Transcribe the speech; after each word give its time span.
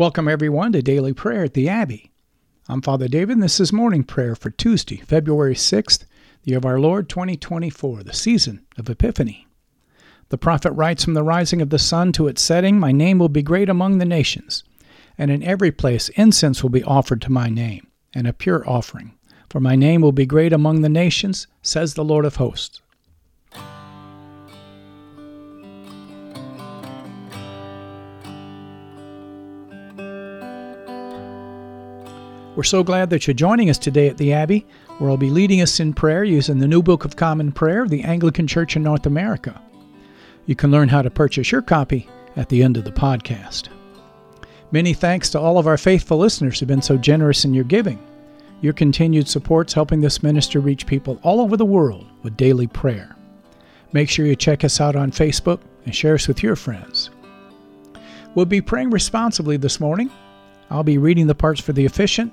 Welcome, 0.00 0.28
everyone, 0.28 0.72
to 0.72 0.80
Daily 0.80 1.12
Prayer 1.12 1.44
at 1.44 1.52
the 1.52 1.68
Abbey. 1.68 2.10
I'm 2.70 2.80
Father 2.80 3.06
David, 3.06 3.34
and 3.34 3.42
this 3.42 3.60
is 3.60 3.70
morning 3.70 4.02
prayer 4.02 4.34
for 4.34 4.48
Tuesday, 4.48 4.96
February 4.96 5.54
6th, 5.54 6.06
the 6.42 6.52
year 6.52 6.56
of 6.56 6.64
our 6.64 6.80
Lord 6.80 7.10
2024, 7.10 8.04
the 8.04 8.14
season 8.14 8.64
of 8.78 8.88
Epiphany. 8.88 9.46
The 10.30 10.38
prophet 10.38 10.72
writes 10.72 11.04
From 11.04 11.12
the 11.12 11.22
rising 11.22 11.60
of 11.60 11.68
the 11.68 11.78
sun 11.78 12.12
to 12.12 12.28
its 12.28 12.40
setting, 12.40 12.80
my 12.80 12.92
name 12.92 13.18
will 13.18 13.28
be 13.28 13.42
great 13.42 13.68
among 13.68 13.98
the 13.98 14.06
nations, 14.06 14.64
and 15.18 15.30
in 15.30 15.42
every 15.42 15.70
place 15.70 16.08
incense 16.16 16.62
will 16.62 16.70
be 16.70 16.84
offered 16.84 17.20
to 17.20 17.30
my 17.30 17.50
name, 17.50 17.86
and 18.14 18.26
a 18.26 18.32
pure 18.32 18.66
offering. 18.66 19.18
For 19.50 19.60
my 19.60 19.76
name 19.76 20.00
will 20.00 20.12
be 20.12 20.24
great 20.24 20.54
among 20.54 20.80
the 20.80 20.88
nations, 20.88 21.46
says 21.60 21.92
the 21.92 22.06
Lord 22.06 22.24
of 22.24 22.36
hosts. 22.36 22.80
We're 32.56 32.64
so 32.64 32.82
glad 32.82 33.10
that 33.10 33.28
you're 33.28 33.34
joining 33.34 33.70
us 33.70 33.78
today 33.78 34.08
at 34.08 34.16
the 34.16 34.32
Abbey, 34.32 34.66
where 34.98 35.08
I'll 35.08 35.16
be 35.16 35.30
leading 35.30 35.60
us 35.60 35.78
in 35.78 35.94
prayer 35.94 36.24
using 36.24 36.58
the 36.58 36.66
New 36.66 36.82
Book 36.82 37.04
of 37.04 37.14
Common 37.14 37.52
Prayer 37.52 37.80
of 37.80 37.90
the 37.90 38.02
Anglican 38.02 38.48
Church 38.48 38.74
in 38.74 38.82
North 38.82 39.06
America. 39.06 39.62
You 40.46 40.56
can 40.56 40.72
learn 40.72 40.88
how 40.88 41.00
to 41.00 41.10
purchase 41.10 41.52
your 41.52 41.62
copy 41.62 42.08
at 42.34 42.48
the 42.48 42.64
end 42.64 42.76
of 42.76 42.82
the 42.82 42.90
podcast. 42.90 43.68
Many 44.72 44.94
thanks 44.94 45.30
to 45.30 45.38
all 45.38 45.58
of 45.58 45.68
our 45.68 45.78
faithful 45.78 46.18
listeners 46.18 46.58
who've 46.58 46.66
been 46.66 46.82
so 46.82 46.96
generous 46.96 47.44
in 47.44 47.54
your 47.54 47.62
giving. 47.62 48.04
Your 48.62 48.72
continued 48.72 49.28
support's 49.28 49.72
helping 49.72 50.00
this 50.00 50.20
minister 50.20 50.58
reach 50.58 50.88
people 50.88 51.20
all 51.22 51.40
over 51.40 51.56
the 51.56 51.64
world 51.64 52.04
with 52.24 52.36
daily 52.36 52.66
prayer. 52.66 53.14
Make 53.92 54.08
sure 54.08 54.26
you 54.26 54.34
check 54.34 54.64
us 54.64 54.80
out 54.80 54.96
on 54.96 55.12
Facebook 55.12 55.60
and 55.84 55.94
share 55.94 56.14
us 56.14 56.26
with 56.26 56.42
your 56.42 56.56
friends. 56.56 57.10
We'll 58.34 58.44
be 58.44 58.60
praying 58.60 58.90
responsibly 58.90 59.56
this 59.56 59.78
morning. 59.78 60.10
I'll 60.68 60.82
be 60.84 60.98
reading 60.98 61.28
the 61.28 61.34
parts 61.34 61.60
for 61.60 61.72
the 61.72 61.86
officiant 61.86 62.32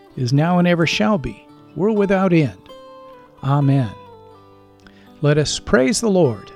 is 0.15 0.33
now 0.33 0.59
and 0.59 0.67
ever 0.67 0.85
shall 0.85 1.17
be, 1.17 1.45
world 1.75 1.97
without 1.97 2.33
end. 2.33 2.57
Amen. 3.43 3.91
Let 5.21 5.37
us 5.37 5.59
praise 5.59 6.01
the 6.01 6.09
Lord. 6.09 6.51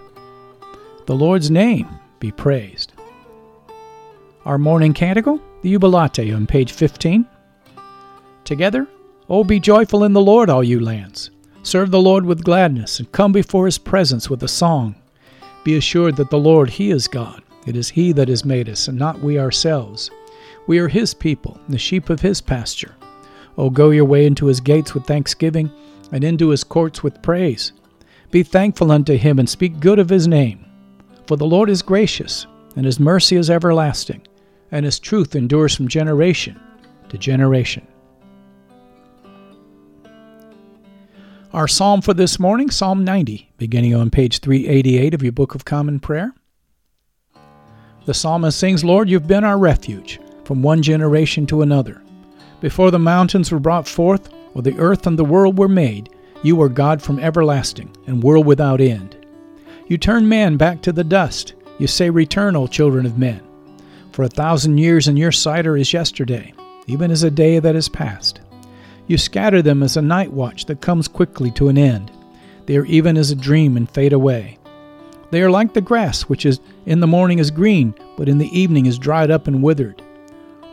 The 1.06 1.16
Lord's 1.16 1.52
name 1.52 1.88
be 2.20 2.32
praised. 2.32 2.94
Our 4.44 4.58
morning 4.58 4.94
canticle, 4.94 5.40
the 5.62 5.72
Jubilate, 5.72 6.34
on 6.34 6.48
page 6.48 6.72
15. 6.72 7.26
Together, 8.44 8.88
O 9.30 9.44
be 9.44 9.60
joyful 9.60 10.04
in 10.04 10.14
the 10.14 10.22
Lord, 10.22 10.50
all 10.50 10.64
you 10.64 10.80
lands. 10.80 11.32
Serve 11.64 11.90
the 11.90 12.02
Lord 12.02 12.26
with 12.26 12.44
gladness, 12.44 13.00
and 13.00 13.12
come 13.12 13.32
before 13.32 13.66
his 13.66 13.80
presence 13.80 14.30
with 14.30 14.44
a 14.44 14.48
song. 14.48 14.96
Be 15.64 15.78
assured 15.78 16.16
that 16.18 16.30
the 16.30 16.38
Lord, 16.38 16.70
he 16.70 16.92
is 16.92 17.08
God. 17.08 17.42
It 17.66 17.76
is 17.76 17.90
he 17.90 18.12
that 18.12 18.28
has 18.30 18.46
made 18.46 18.70
us, 18.70 18.88
and 18.88 19.00
not 19.00 19.20
we 19.20 19.40
ourselves. 19.40 20.12
We 20.68 20.78
are 20.78 20.88
his 20.88 21.16
people, 21.16 21.60
the 21.68 21.80
sheep 21.80 22.12
of 22.12 22.22
his 22.22 22.40
pasture. 22.40 22.96
O 23.58 23.70
go 23.70 23.90
your 23.90 24.06
way 24.06 24.26
into 24.26 24.48
his 24.48 24.60
gates 24.60 24.94
with 24.94 25.06
thanksgiving, 25.06 25.72
and 26.12 26.24
into 26.24 26.50
his 26.50 26.64
courts 26.64 27.04
with 27.04 27.22
praise. 27.22 27.72
Be 28.32 28.44
thankful 28.44 28.92
unto 28.92 29.18
him, 29.18 29.40
and 29.40 29.50
speak 29.50 29.80
good 29.80 30.00
of 30.00 30.10
his 30.10 30.28
name. 30.28 30.66
For 31.28 31.38
the 31.38 31.46
Lord 31.46 31.70
is 31.70 31.82
gracious, 31.82 32.46
and 32.76 32.86
his 32.86 33.00
mercy 33.00 33.36
is 33.36 33.50
everlasting, 33.50 34.22
and 34.72 34.86
his 34.86 35.00
truth 35.00 35.36
endures 35.36 35.76
from 35.76 35.88
generation 35.88 36.60
to 37.10 37.18
generation. 37.18 37.88
Our 41.54 41.70
psalm 41.70 42.02
for 42.02 42.14
this 42.14 42.38
morning, 42.38 42.70
Psalm 42.70 43.06
90, 43.06 43.54
beginning 43.58 43.96
on 43.96 44.10
page 44.10 44.40
388 44.40 45.14
of 45.14 45.24
your 45.24 45.32
Book 45.32 45.56
of 45.56 45.64
Common 45.64 46.02
Prayer. 46.02 46.34
The 48.06 48.14
psalmist 48.14 48.60
sings, 48.60 48.84
Lord, 48.84 49.10
you've 49.10 49.26
been 49.26 49.46
our 49.46 49.58
refuge 49.58 50.20
from 50.44 50.62
one 50.62 50.84
generation 50.84 51.48
to 51.48 51.62
another. 51.62 52.02
Before 52.66 52.90
the 52.90 52.98
mountains 52.98 53.52
were 53.52 53.60
brought 53.60 53.88
forth, 53.88 54.28
or 54.56 54.64
the 54.64 54.76
earth 54.80 55.06
and 55.06 55.20
the 55.20 55.24
world 55.24 55.56
were 55.56 55.68
made, 55.68 56.10
you 56.42 56.60
are 56.64 56.68
God 56.68 57.00
from 57.00 57.20
everlasting, 57.20 57.96
and 58.08 58.24
world 58.24 58.48
without 58.48 58.82
end. 58.82 59.16
You 59.86 60.00
turn 60.00 60.28
man 60.28 60.58
back 60.58 60.82
to 60.82 60.92
the 60.92 61.04
dust. 61.04 61.54
You 61.78 61.86
say, 61.86 62.10
Return, 62.10 62.56
O 62.56 62.66
children 62.66 63.06
of 63.06 63.20
men. 63.20 63.40
For 64.14 64.24
a 64.24 64.28
thousand 64.28 64.80
years 64.80 65.08
in 65.08 65.16
your 65.16 65.32
sight 65.32 65.68
are 65.68 65.78
as 65.78 65.94
yesterday, 65.94 66.56
even 66.88 67.12
as 67.12 67.22
a 67.22 67.30
day 67.30 67.60
that 67.60 67.76
is 67.76 67.88
past. 67.88 68.42
You 69.06 69.20
scatter 69.20 69.62
them 69.62 69.84
as 69.84 69.96
a 69.96 70.02
night 70.02 70.32
watch 70.32 70.66
that 70.66 70.82
comes 70.82 71.08
quickly 71.08 71.52
to 71.52 71.70
an 71.70 71.78
end. 71.78 72.12
They 72.66 72.78
are 72.78 72.86
even 72.86 73.16
as 73.16 73.30
a 73.30 73.36
dream 73.36 73.78
and 73.78 73.88
fade 73.88 74.12
away. 74.12 74.58
They 75.30 75.44
are 75.44 75.52
like 75.52 75.76
the 75.76 75.82
grass, 75.82 76.24
which 76.24 76.48
is 76.48 76.62
in 76.88 77.00
the 77.00 77.06
morning 77.06 77.38
is 77.38 77.52
green, 77.52 77.94
but 78.18 78.28
in 78.28 78.40
the 78.40 78.60
evening 78.60 78.88
is 78.88 78.98
dried 78.98 79.30
up 79.30 79.46
and 79.46 79.62
withered. 79.62 80.02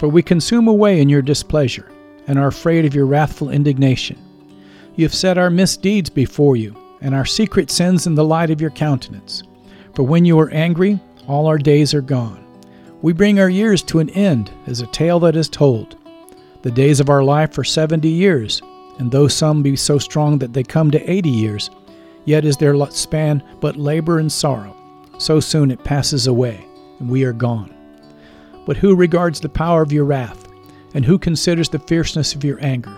For 0.02 0.08
we 0.08 0.20
consume 0.20 0.66
away 0.66 1.00
in 1.00 1.08
your 1.08 1.22
displeasure, 1.22 1.88
and 2.26 2.36
are 2.36 2.48
afraid 2.48 2.84
of 2.84 2.92
your 2.92 3.06
wrathful 3.06 3.50
indignation. 3.50 4.18
You 4.96 5.04
have 5.04 5.14
set 5.14 5.38
our 5.38 5.48
misdeeds 5.48 6.10
before 6.10 6.56
you, 6.56 6.76
and 7.00 7.14
our 7.14 7.24
secret 7.24 7.70
sins 7.70 8.08
in 8.08 8.16
the 8.16 8.24
light 8.24 8.50
of 8.50 8.60
your 8.60 8.70
countenance. 8.70 9.44
For 9.94 10.02
when 10.02 10.24
you 10.24 10.40
are 10.40 10.50
angry, 10.50 10.98
all 11.28 11.46
our 11.46 11.56
days 11.56 11.94
are 11.94 12.00
gone. 12.00 12.44
We 13.00 13.12
bring 13.12 13.38
our 13.38 13.48
years 13.48 13.80
to 13.84 14.00
an 14.00 14.10
end 14.10 14.50
as 14.66 14.80
a 14.80 14.88
tale 14.88 15.20
that 15.20 15.36
is 15.36 15.48
told. 15.48 15.96
The 16.62 16.72
days 16.72 16.98
of 16.98 17.08
our 17.08 17.22
life 17.22 17.56
are 17.56 17.62
seventy 17.62 18.08
years, 18.08 18.60
and 18.98 19.08
though 19.08 19.28
some 19.28 19.62
be 19.62 19.76
so 19.76 19.98
strong 19.98 20.36
that 20.40 20.52
they 20.52 20.64
come 20.64 20.90
to 20.90 21.08
eighty 21.08 21.30
years, 21.30 21.70
yet 22.24 22.44
is 22.44 22.56
their 22.56 22.74
span 22.90 23.40
but 23.60 23.76
labor 23.76 24.18
and 24.18 24.32
sorrow. 24.32 24.76
So 25.18 25.38
soon 25.38 25.70
it 25.70 25.84
passes 25.84 26.26
away, 26.26 26.66
and 26.98 27.08
we 27.08 27.22
are 27.22 27.32
gone. 27.32 27.71
But 28.66 28.76
who 28.76 28.94
regards 28.94 29.40
the 29.40 29.48
power 29.48 29.82
of 29.82 29.92
your 29.92 30.04
wrath? 30.04 30.48
And 30.94 31.04
who 31.04 31.18
considers 31.18 31.68
the 31.68 31.78
fierceness 31.78 32.34
of 32.34 32.44
your 32.44 32.62
anger? 32.64 32.96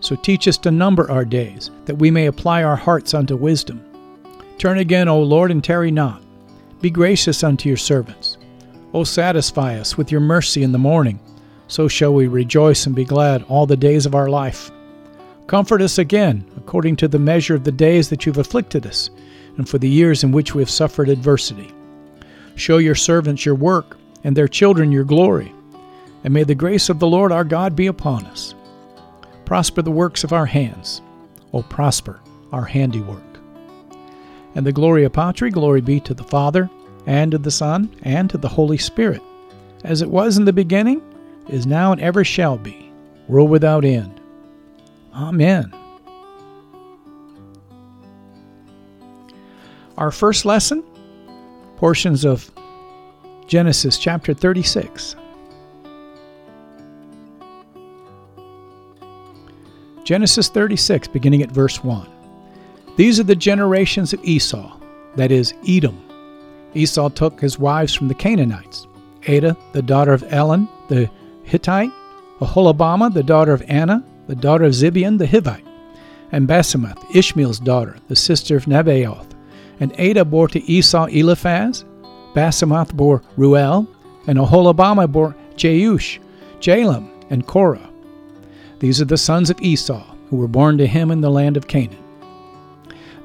So 0.00 0.16
teach 0.16 0.48
us 0.48 0.58
to 0.58 0.70
number 0.70 1.10
our 1.10 1.24
days, 1.24 1.70
that 1.84 1.98
we 1.98 2.10
may 2.10 2.26
apply 2.26 2.64
our 2.64 2.76
hearts 2.76 3.14
unto 3.14 3.36
wisdom. 3.36 3.84
Turn 4.58 4.78
again, 4.78 5.08
O 5.08 5.20
Lord, 5.20 5.50
and 5.50 5.62
tarry 5.62 5.90
not. 5.90 6.22
Be 6.80 6.90
gracious 6.90 7.44
unto 7.44 7.68
your 7.68 7.78
servants. 7.78 8.38
O 8.94 9.04
satisfy 9.04 9.78
us 9.78 9.96
with 9.96 10.10
your 10.10 10.20
mercy 10.20 10.62
in 10.62 10.72
the 10.72 10.78
morning, 10.78 11.20
so 11.68 11.86
shall 11.86 12.12
we 12.12 12.26
rejoice 12.26 12.86
and 12.86 12.94
be 12.94 13.04
glad 13.04 13.44
all 13.44 13.66
the 13.66 13.76
days 13.76 14.04
of 14.04 14.14
our 14.14 14.28
life. 14.28 14.70
Comfort 15.46 15.82
us 15.82 15.98
again, 15.98 16.44
according 16.56 16.96
to 16.96 17.08
the 17.08 17.18
measure 17.18 17.54
of 17.54 17.64
the 17.64 17.72
days 17.72 18.08
that 18.10 18.26
you've 18.26 18.38
afflicted 18.38 18.86
us, 18.86 19.10
and 19.56 19.68
for 19.68 19.78
the 19.78 19.88
years 19.88 20.24
in 20.24 20.32
which 20.32 20.54
we 20.54 20.62
have 20.62 20.70
suffered 20.70 21.08
adversity. 21.08 21.72
Show 22.56 22.78
your 22.78 22.94
servants 22.94 23.46
your 23.46 23.54
work 23.54 23.96
and 24.24 24.36
their 24.36 24.48
children 24.48 24.92
your 24.92 25.04
glory. 25.04 25.52
And 26.24 26.32
may 26.32 26.44
the 26.44 26.54
grace 26.54 26.88
of 26.88 26.98
the 26.98 27.06
Lord 27.06 27.32
our 27.32 27.44
God 27.44 27.74
be 27.74 27.86
upon 27.86 28.26
us. 28.26 28.54
Prosper 29.44 29.82
the 29.82 29.90
works 29.90 30.24
of 30.24 30.32
our 30.32 30.46
hands. 30.46 31.02
O 31.52 31.62
prosper 31.62 32.20
our 32.52 32.64
handiwork. 32.64 33.22
And 34.54 34.66
the 34.66 34.72
Gloria 34.72 35.10
Patri, 35.10 35.50
glory 35.50 35.80
be 35.80 36.00
to 36.00 36.14
the 36.14 36.24
Father, 36.24 36.68
and 37.06 37.32
to 37.32 37.38
the 37.38 37.50
Son, 37.50 37.94
and 38.02 38.28
to 38.30 38.38
the 38.38 38.48
Holy 38.48 38.78
Spirit, 38.78 39.22
as 39.82 40.02
it 40.02 40.10
was 40.10 40.36
in 40.36 40.44
the 40.44 40.52
beginning, 40.52 41.02
is 41.48 41.66
now, 41.66 41.92
and 41.92 42.00
ever 42.00 42.22
shall 42.24 42.58
be, 42.58 42.92
world 43.28 43.50
without 43.50 43.84
end. 43.84 44.20
Amen. 45.14 45.72
Our 49.96 50.10
first 50.10 50.44
lesson, 50.44 50.84
portions 51.76 52.24
of 52.24 52.51
Genesis 53.46 53.98
chapter 53.98 54.32
36. 54.32 55.16
Genesis 60.04 60.48
36, 60.48 61.08
beginning 61.08 61.42
at 61.42 61.50
verse 61.50 61.82
1. 61.84 62.08
These 62.96 63.20
are 63.20 63.24
the 63.24 63.36
generations 63.36 64.12
of 64.12 64.22
Esau, 64.24 64.78
that 65.16 65.30
is, 65.30 65.54
Edom. 65.66 66.02
Esau 66.74 67.08
took 67.08 67.40
his 67.40 67.58
wives 67.58 67.94
from 67.94 68.08
the 68.08 68.14
Canaanites 68.14 68.86
Adah, 69.28 69.56
the 69.72 69.82
daughter 69.82 70.12
of 70.12 70.24
Elon, 70.32 70.68
the 70.88 71.08
Hittite, 71.44 71.92
Aholibamah, 72.40 73.14
the 73.14 73.22
daughter 73.22 73.52
of 73.52 73.62
Anah, 73.68 74.04
the 74.26 74.34
daughter 74.34 74.64
of 74.64 74.72
Zibeon, 74.72 75.18
the 75.18 75.26
Hivite, 75.26 75.66
and 76.32 76.48
Basemath, 76.48 76.98
Ishmael's 77.14 77.60
daughter, 77.60 77.96
the 78.08 78.16
sister 78.16 78.56
of 78.56 78.64
Nebaioth. 78.64 79.28
And 79.78 79.98
Adah 79.98 80.24
bore 80.24 80.48
to 80.48 80.62
Esau 80.70 81.06
Eliphaz, 81.06 81.84
Basemath 82.34 82.94
bore 82.94 83.22
Reuel, 83.36 83.86
and 84.26 84.38
Aholibamah 84.38 85.10
bore 85.10 85.36
Jeush, 85.56 86.18
Jalam, 86.60 87.10
and 87.30 87.46
Korah. 87.46 87.90
These 88.78 89.00
are 89.00 89.06
the 89.06 89.16
sons 89.16 89.50
of 89.50 89.60
Esau, 89.60 90.04
who 90.28 90.36
were 90.36 90.48
born 90.48 90.78
to 90.78 90.86
him 90.86 91.10
in 91.10 91.20
the 91.20 91.30
land 91.30 91.56
of 91.56 91.68
Canaan. 91.68 91.98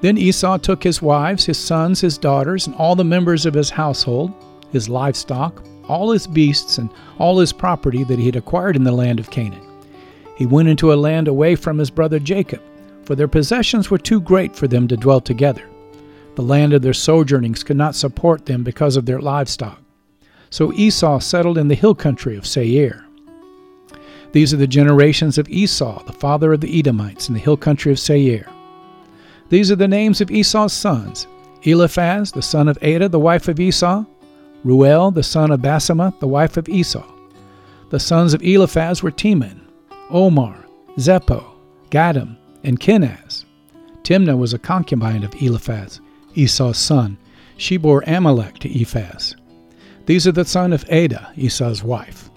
Then 0.02 0.18
Esau 0.18 0.58
took 0.58 0.84
his 0.84 1.02
wives, 1.02 1.46
his 1.46 1.58
sons, 1.58 2.02
his 2.02 2.18
daughters, 2.18 2.68
and 2.68 2.76
all 2.76 2.96
the 2.96 3.04
members 3.04 3.46
of 3.46 3.54
his 3.54 3.70
household, 3.70 4.32
his 4.72 4.90
livestock, 4.90 5.64
all 5.88 6.12
his 6.12 6.28
beasts, 6.28 6.78
and 6.78 6.90
all 7.18 7.40
his 7.40 7.54
property 7.54 8.04
that 8.04 8.20
he 8.20 8.26
had 8.26 8.36
acquired 8.36 8.76
in 8.76 8.84
the 8.84 8.92
land 8.92 9.20
of 9.20 9.32
Canaan. 9.32 9.66
He 10.36 10.46
went 10.46 10.70
into 10.70 10.94
a 10.94 10.96
land 10.96 11.28
away 11.28 11.56
from 11.56 11.78
his 11.80 11.90
brother 11.90 12.20
Jacob, 12.20 12.62
for 13.04 13.16
their 13.16 13.28
possessions 13.28 13.90
were 13.90 13.98
too 13.98 14.22
great 14.22 14.56
for 14.56 14.68
them 14.68 14.88
to 14.90 14.98
dwell 14.98 15.22
together. 15.22 15.68
The 16.38 16.44
land 16.44 16.72
of 16.74 16.84
their 16.84 16.94
sojournings 16.94 17.64
could 17.64 17.78
not 17.78 17.96
support 17.96 18.46
them 18.46 18.64
because 18.64 18.96
of 18.96 19.08
their 19.08 19.20
livestock. 19.20 19.82
So 20.52 20.72
Esau 20.74 21.18
settled 21.18 21.58
in 21.58 21.68
the 21.68 21.74
hill 21.74 21.96
country 21.96 22.38
of 22.38 22.46
Seir. 22.46 23.04
These 24.34 24.54
are 24.54 24.58
the 24.58 24.68
generations 24.68 25.40
of 25.40 25.50
Esau, 25.50 26.04
the 26.04 26.14
father 26.14 26.54
of 26.54 26.62
the 26.62 26.78
Edomites, 26.78 27.28
in 27.28 27.34
the 27.34 27.40
hill 27.40 27.58
country 27.58 27.92
of 27.92 27.98
Seir. 27.98 28.48
These 29.50 29.72
are 29.72 29.76
the 29.76 29.88
names 29.88 30.22
of 30.22 30.30
Esau's 30.30 30.74
sons 30.74 31.26
Eliphaz, 31.64 32.32
the 32.32 32.44
son 32.44 32.68
of 32.68 32.78
Adah, 32.84 33.10
the 33.10 33.18
wife 33.18 33.48
of 33.48 33.60
Esau, 33.60 34.06
Reuel, 34.64 35.10
the 35.10 35.24
son 35.24 35.50
of 35.50 35.62
Basemath, 35.62 36.20
the 36.20 36.28
wife 36.28 36.56
of 36.56 36.70
Esau. 36.70 37.12
The 37.90 38.00
sons 38.00 38.36
of 38.36 38.44
Eliphaz 38.44 39.02
were 39.02 39.10
Teman, 39.10 39.60
Omar, 40.12 40.68
Zepho, 41.00 41.44
Gatam, 41.90 42.38
and 42.64 42.80
Kenaz. 42.80 43.46
Timnah 44.04 44.38
was 44.38 44.54
a 44.54 44.60
concubine 44.60 45.24
of 45.24 45.34
Eliphaz, 45.42 46.00
Esau's 46.38 46.78
son. 46.78 47.18
She 47.58 47.78
bore 47.78 48.04
Amalek 48.06 48.60
to 48.60 48.70
Ephaz. 48.70 49.36
These 50.06 50.28
are 50.28 50.32
the 50.32 50.46
sons 50.46 50.74
of 50.74 50.86
Adah, 50.90 51.34
Esau's 51.36 51.84
wife. 51.84 52.30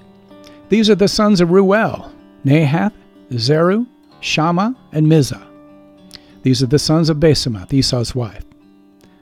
These 0.71 0.89
are 0.89 0.95
the 0.95 1.09
sons 1.09 1.41
of 1.41 1.51
Reuel, 1.51 2.11
Nahath, 2.45 2.95
Zeru, 3.33 3.87
Shammah, 4.21 4.75
and 4.93 5.07
Mizzah. 5.07 5.47
These 6.43 6.63
are 6.63 6.67
the 6.67 6.79
sons 6.79 7.11
of 7.11 7.19
Basemath, 7.19 7.73
Esau's 7.73 8.15
wife. 8.15 8.45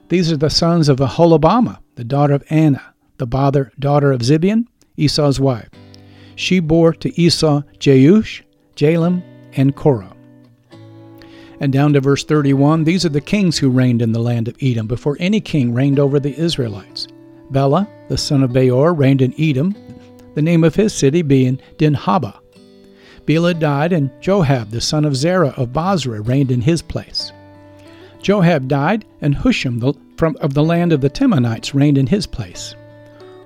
These 0.09 0.31
are 0.33 0.37
the 0.37 0.51
sons 0.51 0.89
of 0.89 0.99
Aholibamah, 0.99 1.79
the 1.97 2.05
daughter 2.05 2.35
of 2.35 2.45
Anah, 2.51 2.95
the 3.19 3.27
father, 3.27 3.73
daughter 3.79 4.13
of 4.13 4.21
Zibeon, 4.21 4.67
Esau's 4.97 5.41
wife. 5.41 5.69
She 6.37 6.61
bore 6.61 6.93
to 6.95 7.21
Esau 7.21 7.63
Jeush, 7.79 8.43
Jalam, 8.77 9.23
and 9.55 9.75
Korah. 9.75 10.15
And 11.61 11.73
down 11.73 11.93
to 11.95 12.01
verse 12.01 12.25
31, 12.25 12.85
these 12.85 13.05
are 13.05 13.11
the 13.11 13.21
kings 13.21 13.59
who 13.59 13.71
reigned 13.71 14.03
in 14.03 14.13
the 14.13 14.21
land 14.21 14.49
of 14.49 14.57
Edom 14.63 14.87
before 14.87 15.17
any 15.19 15.41
king 15.41 15.75
reigned 15.75 15.99
over 15.99 16.21
the 16.21 16.39
Israelites. 16.39 17.09
Bela, 17.51 17.89
the 18.09 18.19
son 18.19 18.43
of 18.43 18.53
Beor, 18.53 18.95
reigned 18.95 19.23
in 19.23 19.35
Edom, 19.39 19.75
the 20.35 20.43
name 20.43 20.63
of 20.63 20.75
his 20.75 20.93
city 20.93 21.23
being 21.23 21.61
Dinhabah. 21.79 22.39
Bela 23.27 23.55
died, 23.55 23.93
and 23.93 24.11
Joab, 24.21 24.71
the 24.71 24.81
son 24.81 25.05
of 25.05 25.17
Zerah 25.17 25.55
of 25.57 25.73
Bozrah, 25.73 26.21
reigned 26.21 26.51
in 26.51 26.61
his 26.61 26.81
place. 26.81 27.33
Joab 28.23 28.69
died, 28.69 29.05
and 29.21 29.35
Husham 29.35 29.81
the, 29.81 29.95
from, 30.17 30.37
of 30.41 30.55
the 30.55 30.63
land 30.63 30.93
of 30.93 31.01
the 31.01 31.11
Temanites 31.11 31.75
reigned 31.75 31.99
in 31.99 32.07
his 32.07 32.27
place. 32.27 32.75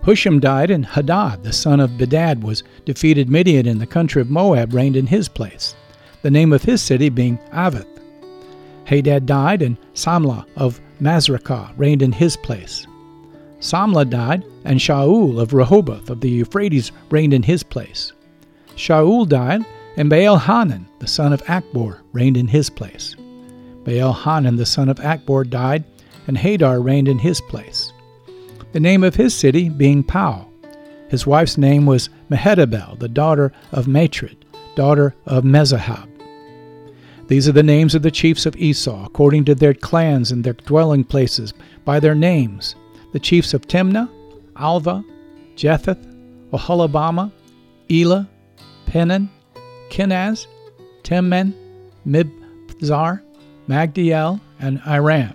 Husham 0.03 0.41
died, 0.41 0.71
and 0.71 0.85
Hadad, 0.85 1.43
the 1.43 1.53
son 1.53 1.81
of 1.81 1.97
Bedad, 1.97 2.43
was 2.43 2.63
defeated 2.85 3.31
Midian 3.31 3.67
in 3.67 3.79
the 3.79 3.87
country 3.87 4.21
of 4.21 4.31
Moab, 4.31 4.75
reigned 4.75 4.97
in 4.97 5.07
his 5.07 5.29
place, 5.29 5.75
the 6.23 6.31
name 6.31 6.53
of 6.53 6.63
his 6.63 6.83
city 6.83 7.09
being 7.09 7.39
Avith. 7.53 7.92
Hadad 8.93 9.25
died, 9.25 9.63
and 9.63 9.79
Samlah 9.95 10.45
of 10.57 10.79
Masrekah 11.01 11.73
reigned 11.79 12.03
in 12.03 12.13
his 12.13 12.37
place. 12.37 12.87
Samlah 13.59 14.11
died, 14.11 14.45
and 14.67 14.79
Shaul 14.79 15.41
of 15.41 15.55
Rehoboth 15.55 16.11
of 16.11 16.21
the 16.21 16.29
Euphrates 16.29 16.93
reigned 17.09 17.33
in 17.33 17.43
his 17.43 17.63
place. 17.63 18.13
Shaul 18.77 19.27
died, 19.27 19.65
and 19.97 20.11
Baal 20.11 20.39
Hanan, 20.39 20.87
the 20.99 21.07
son 21.07 21.33
of 21.33 21.43
Achbor, 21.45 22.01
reigned 22.13 22.37
in 22.37 22.49
his 22.49 22.69
place. 22.69 23.17
Baal 23.85 24.13
Hanan, 24.13 24.57
the 24.57 24.67
son 24.67 24.91
of 24.91 24.99
Achbor, 24.99 25.49
died, 25.49 25.85
and 26.27 26.37
Hadar 26.37 26.85
reigned 26.85 27.09
in 27.09 27.19
his 27.19 27.41
place. 27.41 27.95
The 28.73 28.81
name 28.81 29.05
of 29.05 29.15
his 29.15 29.35
city 29.35 29.71
being 29.71 30.03
Pau. 30.03 30.49
His 31.09 31.27
wife's 31.27 31.57
name 31.57 31.87
was 31.87 32.11
Mehetabel, 32.31 32.99
the 32.99 33.09
daughter 33.09 33.53
of 33.73 33.89
Matred, 33.89 34.45
daughter 34.77 35.15
of 35.25 35.45
Mezahab. 35.45 36.12
These 37.33 37.49
are 37.49 37.53
the 37.53 37.63
names 37.63 37.95
of 37.95 38.03
the 38.03 38.11
chiefs 38.11 38.45
of 38.45 38.55
Esau, 38.57 39.07
according 39.07 39.47
to 39.47 39.55
their 39.55 39.73
clans 39.73 40.31
and 40.31 40.45
their 40.45 40.53
dwelling 40.53 41.03
places, 41.03 41.55
by 41.83 41.99
their 41.99 42.15
names 42.15 42.77
the 43.15 43.19
chiefs 43.19 43.55
of 43.55 43.67
Timnah, 43.67 44.11
Alvah, 44.57 45.03
Jetheth, 45.57 46.07
Oholibamah, 46.53 47.33
Elah, 47.91 48.29
Penan, 48.85 49.31
Kenaz, 49.89 50.47
Timman, 51.05 51.55
Mibzar, 52.07 53.23
Magdiel, 53.67 54.39
and 54.61 54.83
Iram. 54.87 55.33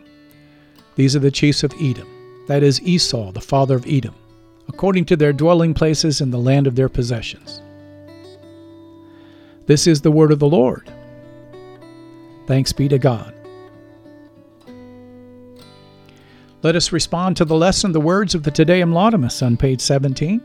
These 0.98 1.16
are 1.16 1.26
the 1.26 1.32
chiefs 1.32 1.64
of 1.64 1.74
Edom, 1.82 2.08
that 2.48 2.62
is 2.62 2.80
Esau, 2.84 3.32
the 3.32 3.42
father 3.42 3.76
of 3.76 3.88
Edom, 3.88 4.14
according 4.68 5.06
to 5.06 5.16
their 5.16 5.34
dwelling 5.34 5.74
places 5.74 6.22
in 6.22 6.30
the 6.30 6.38
land 6.38 6.68
of 6.68 6.76
their 6.76 6.90
possessions. 6.90 7.60
This 9.66 9.88
is 9.88 10.02
the 10.02 10.12
word 10.12 10.32
of 10.32 10.38
the 10.38 10.48
Lord. 10.48 10.94
Thanks 12.48 12.72
be 12.72 12.88
to 12.88 12.98
God. 12.98 13.34
Let 16.64 16.76
us 16.76 16.92
respond 16.92 17.38
to 17.38 17.46
the 17.46 17.56
lesson, 17.56 17.92
the 17.92 18.00
words 18.00 18.34
of 18.34 18.44
the 18.44 18.52
Te 18.52 18.64
Deum 18.64 18.92
Laudamus 18.92 19.46
on 19.46 19.58
page 19.58 19.82
17. 19.82 20.42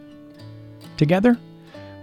Together, 0.96 1.38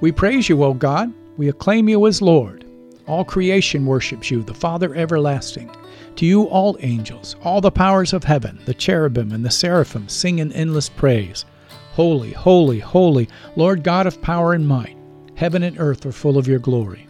we 0.02 0.12
praise 0.12 0.50
you, 0.50 0.64
O 0.64 0.74
God. 0.74 1.14
We 1.38 1.50
acclaim 1.50 1.90
you 1.90 2.08
as 2.08 2.22
Lord. 2.22 2.66
All 3.08 3.26
creation 3.26 3.86
worships 3.86 4.32
you, 4.32 4.42
the 4.42 4.54
Father 4.54 4.96
everlasting. 4.96 5.70
To 6.16 6.26
you, 6.26 6.44
all 6.44 6.78
angels, 6.80 7.36
all 7.44 7.62
the 7.62 7.72
powers 7.72 8.14
of 8.14 8.24
heaven, 8.24 8.60
the 8.66 8.74
cherubim 8.74 9.32
and 9.32 9.46
the 9.46 9.52
seraphim 9.52 10.08
sing 10.08 10.40
in 10.40 10.52
endless 10.54 10.90
praise. 10.90 11.46
Holy, 11.92 12.32
holy, 12.32 12.80
holy, 12.80 13.28
Lord 13.56 13.84
God 13.84 14.08
of 14.08 14.22
power 14.22 14.54
and 14.54 14.68
might. 14.68 14.98
Heaven 15.36 15.64
and 15.64 15.80
earth 15.80 16.06
are 16.06 16.12
full 16.12 16.38
of 16.38 16.48
your 16.48 16.60
glory. 16.60 17.09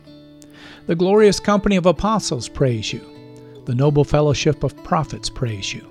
The 0.89 0.95
glorious 0.95 1.39
company 1.39 1.75
of 1.75 1.85
apostles 1.85 2.49
praise 2.49 2.91
you. 2.91 3.05
The 3.65 3.75
noble 3.75 4.03
fellowship 4.03 4.63
of 4.63 4.83
prophets 4.83 5.29
praise 5.29 5.71
you. 5.71 5.87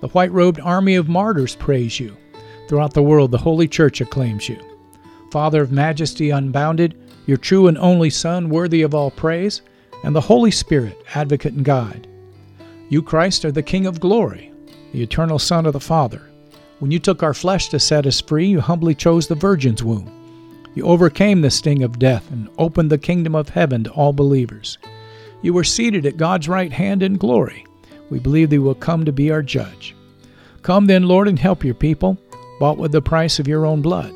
The 0.00 0.06
white 0.10 0.30
robed 0.30 0.60
army 0.60 0.94
of 0.94 1.08
martyrs 1.08 1.56
praise 1.56 1.98
you. 1.98 2.16
Throughout 2.68 2.94
the 2.94 3.02
world, 3.02 3.32
the 3.32 3.38
Holy 3.38 3.66
Church 3.66 4.00
acclaims 4.00 4.48
you. 4.48 4.60
Father 5.32 5.62
of 5.62 5.72
majesty 5.72 6.30
unbounded, 6.30 6.96
your 7.26 7.38
true 7.38 7.66
and 7.66 7.76
only 7.78 8.08
Son, 8.08 8.48
worthy 8.48 8.82
of 8.82 8.94
all 8.94 9.10
praise, 9.10 9.62
and 10.04 10.14
the 10.14 10.20
Holy 10.20 10.52
Spirit, 10.52 10.96
advocate 11.16 11.54
and 11.54 11.64
guide. 11.64 12.06
You, 12.88 13.02
Christ, 13.02 13.44
are 13.44 13.50
the 13.50 13.64
King 13.64 13.84
of 13.84 13.98
glory, 13.98 14.52
the 14.92 15.02
eternal 15.02 15.40
Son 15.40 15.66
of 15.66 15.72
the 15.72 15.80
Father. 15.80 16.22
When 16.78 16.92
you 16.92 17.00
took 17.00 17.24
our 17.24 17.34
flesh 17.34 17.68
to 17.70 17.80
set 17.80 18.06
us 18.06 18.20
free, 18.20 18.46
you 18.46 18.60
humbly 18.60 18.94
chose 18.94 19.26
the 19.26 19.34
Virgin's 19.34 19.82
womb. 19.82 20.08
You 20.76 20.84
overcame 20.84 21.40
the 21.40 21.50
sting 21.50 21.82
of 21.82 21.98
death 21.98 22.30
and 22.30 22.50
opened 22.58 22.90
the 22.90 22.98
kingdom 22.98 23.34
of 23.34 23.48
heaven 23.48 23.84
to 23.84 23.90
all 23.92 24.12
believers. 24.12 24.76
You 25.40 25.54
were 25.54 25.64
seated 25.64 26.04
at 26.04 26.18
God's 26.18 26.50
right 26.50 26.70
hand 26.70 27.02
in 27.02 27.16
glory. 27.16 27.66
We 28.10 28.18
believe 28.18 28.52
you 28.52 28.60
will 28.60 28.74
come 28.74 29.06
to 29.06 29.12
be 29.12 29.30
our 29.30 29.42
judge. 29.42 29.96
Come 30.60 30.84
then, 30.84 31.04
Lord, 31.04 31.28
and 31.28 31.38
help 31.38 31.64
your 31.64 31.74
people, 31.74 32.18
bought 32.60 32.76
with 32.76 32.92
the 32.92 33.00
price 33.00 33.38
of 33.38 33.48
your 33.48 33.64
own 33.64 33.80
blood, 33.80 34.12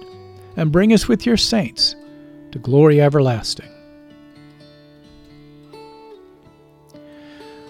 and 0.54 0.70
bring 0.70 0.92
us 0.92 1.08
with 1.08 1.24
your 1.24 1.38
saints 1.38 1.96
to 2.52 2.58
glory 2.58 3.00
everlasting. 3.00 3.70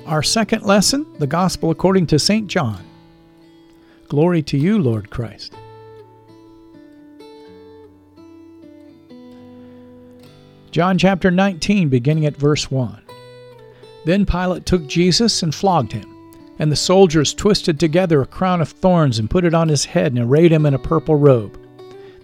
Our 0.04 0.24
second 0.24 0.64
lesson, 0.64 1.06
the 1.20 1.28
Gospel 1.28 1.70
according 1.70 2.08
to 2.08 2.18
St. 2.18 2.48
John. 2.48 2.84
Glory 4.08 4.42
to 4.42 4.58
you, 4.58 4.80
Lord 4.80 5.10
Christ. 5.10 5.54
John 10.70 10.98
chapter 10.98 11.32
19, 11.32 11.88
beginning 11.88 12.26
at 12.26 12.36
verse 12.36 12.70
1. 12.70 13.02
Then 14.04 14.24
Pilate 14.24 14.66
took 14.66 14.86
Jesus 14.86 15.42
and 15.42 15.54
flogged 15.54 15.92
him. 15.92 16.06
And 16.60 16.70
the 16.70 16.76
soldiers 16.76 17.34
twisted 17.34 17.80
together 17.80 18.20
a 18.20 18.26
crown 18.26 18.60
of 18.60 18.68
thorns 18.68 19.18
and 19.18 19.30
put 19.30 19.44
it 19.44 19.54
on 19.54 19.68
his 19.68 19.84
head 19.84 20.12
and 20.12 20.18
arrayed 20.20 20.52
him 20.52 20.66
in 20.66 20.74
a 20.74 20.78
purple 20.78 21.16
robe. 21.16 21.58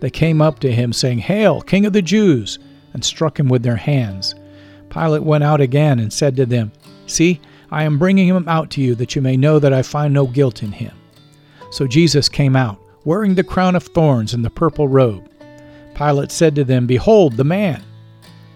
They 0.00 0.11
came 0.11 0.43
up 0.43 0.59
to 0.61 0.71
him, 0.71 0.93
saying, 0.93 1.19
Hail, 1.21 1.61
King 1.61 1.87
of 1.87 1.93
the 1.93 2.03
Jews! 2.03 2.59
and 2.95 3.05
struck 3.05 3.38
him 3.38 3.49
with 3.49 3.62
their 3.62 3.76
hands. 3.76 4.35
Pilate 4.88 5.23
went 5.23 5.45
out 5.45 5.61
again 5.61 5.99
and 5.99 6.12
said 6.12 6.37
to 6.37 6.47
them, 6.47 6.73
See, 7.07 7.41
I 7.71 7.83
am 7.83 7.99
bringing 7.99 8.29
him 8.29 8.49
out 8.49 8.71
to 8.71 8.81
you 8.81 8.95
that 8.95 9.15
you 9.15 9.21
may 9.21 9.37
know 9.37 9.59
that 9.59 9.73
I 9.73 9.83
find 9.83 10.15
no 10.15 10.26
guilt 10.26 10.62
in 10.62 10.73
him. 10.73 10.93
So 11.71 11.87
Jesus 11.87 12.29
came 12.29 12.57
out, 12.57 12.79
wearing 13.05 13.35
the 13.35 13.45
crown 13.45 13.75
of 13.75 13.83
thorns 13.83 14.33
and 14.33 14.45
the 14.45 14.50
purple 14.50 14.88
robe. 14.88 15.31
Pilate 15.95 16.31
said 16.31 16.55
to 16.55 16.65
them, 16.65 16.87
Behold 16.87 17.37
the 17.37 17.45
man! 17.45 17.83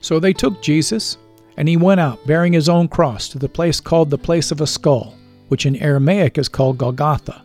So 0.00 0.18
they 0.18 0.32
took 0.32 0.62
Jesus, 0.62 1.18
and 1.56 1.68
he 1.68 1.76
went 1.76 2.00
out, 2.00 2.26
bearing 2.26 2.52
his 2.52 2.68
own 2.68 2.88
cross, 2.88 3.28
to 3.28 3.38
the 3.38 3.48
place 3.48 3.80
called 3.80 4.10
the 4.10 4.18
place 4.18 4.50
of 4.50 4.60
a 4.60 4.66
skull, 4.66 5.14
which 5.48 5.66
in 5.66 5.76
Aramaic 5.76 6.38
is 6.38 6.48
called 6.48 6.78
Golgotha. 6.78 7.42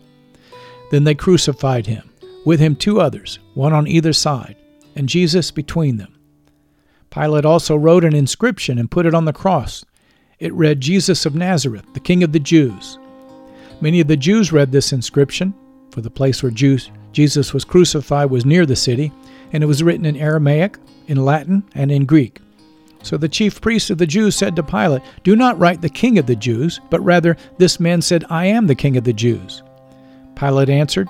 Then 0.92 1.04
they 1.04 1.16
crucified 1.16 1.88
him, 1.88 2.10
with 2.46 2.60
him 2.60 2.76
two 2.76 3.02
others, 3.02 3.40
one 3.56 3.74
on 3.74 3.88
either 3.88 4.14
side, 4.14 4.56
and 4.96 5.10
Jesus 5.10 5.52
between 5.52 5.98
them. 5.98 6.18
Pilate 7.10 7.46
also 7.46 7.76
wrote 7.76 8.04
an 8.04 8.16
inscription 8.16 8.78
and 8.78 8.92
put 8.92 9.06
it 9.06 9.14
on 9.14 9.26
the 9.26 9.34
cross. 9.34 9.84
It 10.40 10.54
read, 10.54 10.82
Jesus 10.82 11.26
of 11.26 11.36
Nazareth, 11.36 11.86
the 11.94 12.00
King 12.00 12.24
of 12.24 12.32
the 12.32 12.40
Jews. 12.40 13.00
Many 13.82 14.00
of 14.00 14.08
the 14.08 14.18
Jews 14.18 14.52
read 14.52 14.72
this 14.72 14.94
inscription, 14.94 15.54
for 15.92 16.02
the 16.02 16.10
place 16.10 16.44
where 16.44 16.52
Jews, 16.52 16.92
Jesus 17.12 17.54
was 17.54 17.66
crucified 17.66 18.30
was 18.30 18.46
near 18.46 18.66
the 18.66 18.76
city, 18.76 19.12
and 19.54 19.64
it 19.64 19.68
was 19.68 19.84
written 19.84 20.06
in 20.06 20.18
Aramaic, 20.18 20.78
in 21.08 21.24
Latin, 21.24 21.64
and 21.74 21.92
in 21.92 22.06
Greek. 22.06 22.40
So 23.06 23.18
the 23.18 23.30
chief 23.30 23.62
priests 23.62 23.92
of 23.92 24.00
the 24.00 24.08
Jews 24.08 24.36
said 24.36 24.56
to 24.56 24.64
Pilate, 24.64 25.04
Do 25.24 25.36
not 25.36 25.60
write 25.60 25.80
the 25.80 25.90
King 25.90 26.18
of 26.18 26.26
the 26.26 26.36
Jews, 26.36 26.82
but 26.90 27.06
rather, 27.06 27.38
this 27.60 27.80
man 27.80 28.02
said, 28.02 28.26
I 28.32 28.48
am 28.48 28.66
the 28.66 28.74
King 28.74 28.98
of 28.98 29.04
the 29.04 29.14
Jews. 29.14 29.62
Pilate 30.36 30.70
answered, 30.70 31.08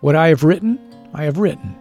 What 0.00 0.16
I 0.16 0.26
have 0.26 0.42
written, 0.42 0.76
I 1.14 1.22
have 1.22 1.38
written. 1.38 1.76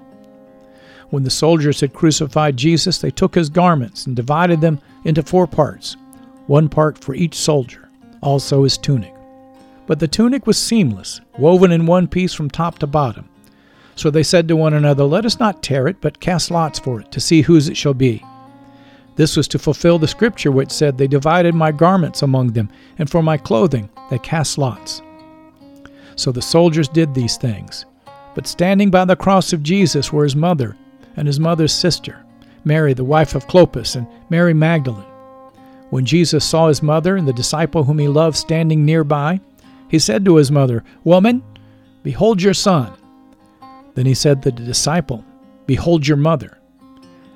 When 1.10 1.24
the 1.24 1.32
soldiers 1.32 1.82
had 1.82 1.94
crucified 1.94 2.58
Jesus, 2.58 3.00
they 3.00 3.10
took 3.10 3.34
his 3.34 3.50
garments 3.50 4.06
and 4.06 4.16
divided 4.16 4.62
them 4.62 4.80
into 5.04 5.24
four 5.24 5.48
parts, 5.48 5.98
one 6.46 6.70
part 6.70 7.00
for 7.00 7.16
each 7.16 7.34
soldier, 7.34 7.90
also 8.22 8.66
his 8.66 8.78
tunic. 8.78 9.16
But 9.88 10.00
the 10.00 10.08
tunic 10.08 10.46
was 10.46 10.60
seamless, 10.60 11.22
woven 11.40 11.72
in 11.72 11.88
one 11.88 12.08
piece 12.08 12.36
from 12.36 12.52
top 12.52 12.78
to 12.80 12.88
bottom. 12.88 13.28
So 13.96 14.12
they 14.12 14.22
said 14.22 14.48
to 14.48 14.56
one 14.56 14.76
another, 14.76 15.06
Let 15.06 15.26
us 15.26 15.40
not 15.40 15.64
tear 15.64 15.88
it, 15.88 16.02
but 16.02 16.20
cast 16.20 16.52
lots 16.52 16.78
for 16.78 17.02
it, 17.02 17.12
to 17.12 17.20
see 17.20 17.42
whose 17.42 17.68
it 17.68 17.76
shall 17.76 17.96
be. 17.96 18.24
This 19.16 19.38
was 19.38 19.48
to 19.50 19.60
fulfill 19.60 19.98
the 19.98 20.08
scripture 20.08 20.52
which 20.52 20.72
said, 20.72 20.98
They 20.98 21.08
divided 21.08 21.56
my 21.56 21.72
garments 21.72 22.22
among 22.22 22.54
them, 22.54 22.70
and 22.98 23.10
for 23.10 23.24
my 23.24 23.38
clothing 23.38 23.90
they 24.10 24.20
cast 24.20 24.58
lots. 24.58 25.02
So 26.16 26.32
the 26.32 26.42
soldiers 26.42 26.88
did 26.88 27.14
these 27.14 27.38
things. 27.38 27.86
But 28.34 28.48
standing 28.48 28.92
by 28.92 29.06
the 29.06 29.16
cross 29.16 29.54
of 29.54 29.64
Jesus 29.64 30.12
were 30.12 30.24
his 30.24 30.36
mother 30.36 30.76
and 31.16 31.28
his 31.28 31.40
mother's 31.40 31.74
sister, 31.74 32.24
Mary, 32.66 32.94
the 32.94 33.04
wife 33.04 33.36
of 33.36 33.48
Clopas, 33.48 33.96
and 33.96 34.08
Mary 34.30 34.54
Magdalene. 34.54 35.06
When 35.90 36.06
Jesus 36.06 36.44
saw 36.44 36.68
his 36.68 36.84
mother 36.84 37.16
and 37.16 37.28
the 37.28 37.34
disciple 37.34 37.84
whom 37.84 38.00
he 38.00 38.08
loved 38.08 38.36
standing 38.36 38.84
nearby, 38.84 39.40
he 39.90 40.00
said 40.00 40.26
to 40.26 40.36
his 40.36 40.52
mother, 40.52 40.84
Woman, 41.04 41.42
behold 42.04 42.42
your 42.42 42.54
son. 42.54 42.92
Then 43.94 44.06
he 44.06 44.14
said 44.14 44.42
to 44.44 44.52
the 44.52 44.64
disciple, 44.64 45.24
Behold 45.68 46.06
your 46.06 46.18
mother. 46.18 46.58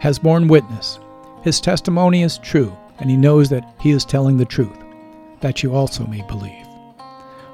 has 0.00 0.18
borne 0.18 0.48
witness. 0.48 0.98
His 1.42 1.60
testimony 1.60 2.22
is 2.22 2.38
true, 2.38 2.76
and 2.98 3.08
he 3.08 3.16
knows 3.16 3.48
that 3.50 3.74
he 3.80 3.90
is 3.90 4.04
telling 4.04 4.36
the 4.36 4.44
truth, 4.44 4.76
that 5.40 5.62
you 5.62 5.74
also 5.74 6.04
may 6.06 6.22
believe. 6.22 6.66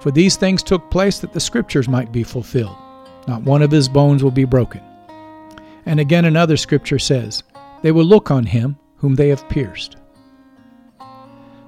For 0.00 0.10
these 0.10 0.36
things 0.36 0.62
took 0.62 0.90
place 0.90 1.18
that 1.18 1.32
the 1.32 1.40
Scriptures 1.40 1.88
might 1.88 2.10
be 2.10 2.22
fulfilled. 2.22 2.76
Not 3.26 3.42
one 3.42 3.62
of 3.62 3.70
his 3.70 3.88
bones 3.88 4.22
will 4.22 4.30
be 4.30 4.44
broken. 4.44 4.80
And 5.84 6.00
again, 6.00 6.24
another 6.24 6.56
scripture 6.56 6.98
says, 6.98 7.42
They 7.82 7.92
will 7.92 8.04
look 8.04 8.30
on 8.30 8.46
him 8.46 8.76
whom 8.96 9.14
they 9.14 9.28
have 9.28 9.48
pierced. 9.48 9.96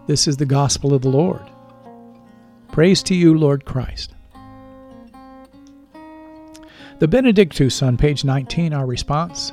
This 0.07 0.27
is 0.27 0.37
the 0.37 0.47
gospel 0.47 0.95
of 0.95 1.03
the 1.03 1.09
Lord. 1.09 1.43
Praise 2.73 3.03
to 3.05 3.15
you, 3.15 3.37
Lord 3.37 3.65
Christ. 3.65 4.15
The 6.99 7.09
Benedictus 7.09 7.83
on 7.83 7.97
page 7.97 8.25
19, 8.25 8.73
our 8.73 8.87
response. 8.87 9.53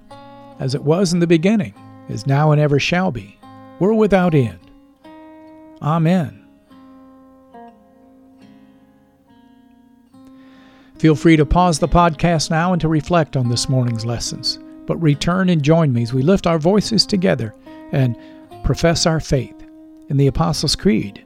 as 0.59 0.75
it 0.75 0.83
was 0.83 1.13
in 1.13 1.19
the 1.19 1.27
beginning, 1.27 1.73
is 2.09 2.27
now, 2.27 2.51
and 2.51 2.61
ever 2.61 2.79
shall 2.79 3.11
be, 3.11 3.37
world 3.79 3.99
without 3.99 4.35
end. 4.35 4.59
Amen. 5.81 6.37
Feel 10.99 11.15
free 11.15 11.35
to 11.35 11.45
pause 11.47 11.79
the 11.79 11.87
podcast 11.87 12.51
now 12.51 12.73
and 12.73 12.81
to 12.81 12.87
reflect 12.87 13.35
on 13.35 13.49
this 13.49 13.67
morning's 13.67 14.05
lessons, 14.05 14.59
but 14.85 15.01
return 15.01 15.49
and 15.49 15.63
join 15.63 15.91
me 15.91 16.03
as 16.03 16.13
we 16.13 16.21
lift 16.21 16.45
our 16.45 16.59
voices 16.59 17.07
together 17.07 17.55
and 17.91 18.15
profess 18.63 19.07
our 19.07 19.19
faith 19.19 19.55
in 20.09 20.17
the 20.17 20.27
Apostles' 20.27 20.75
Creed. 20.75 21.25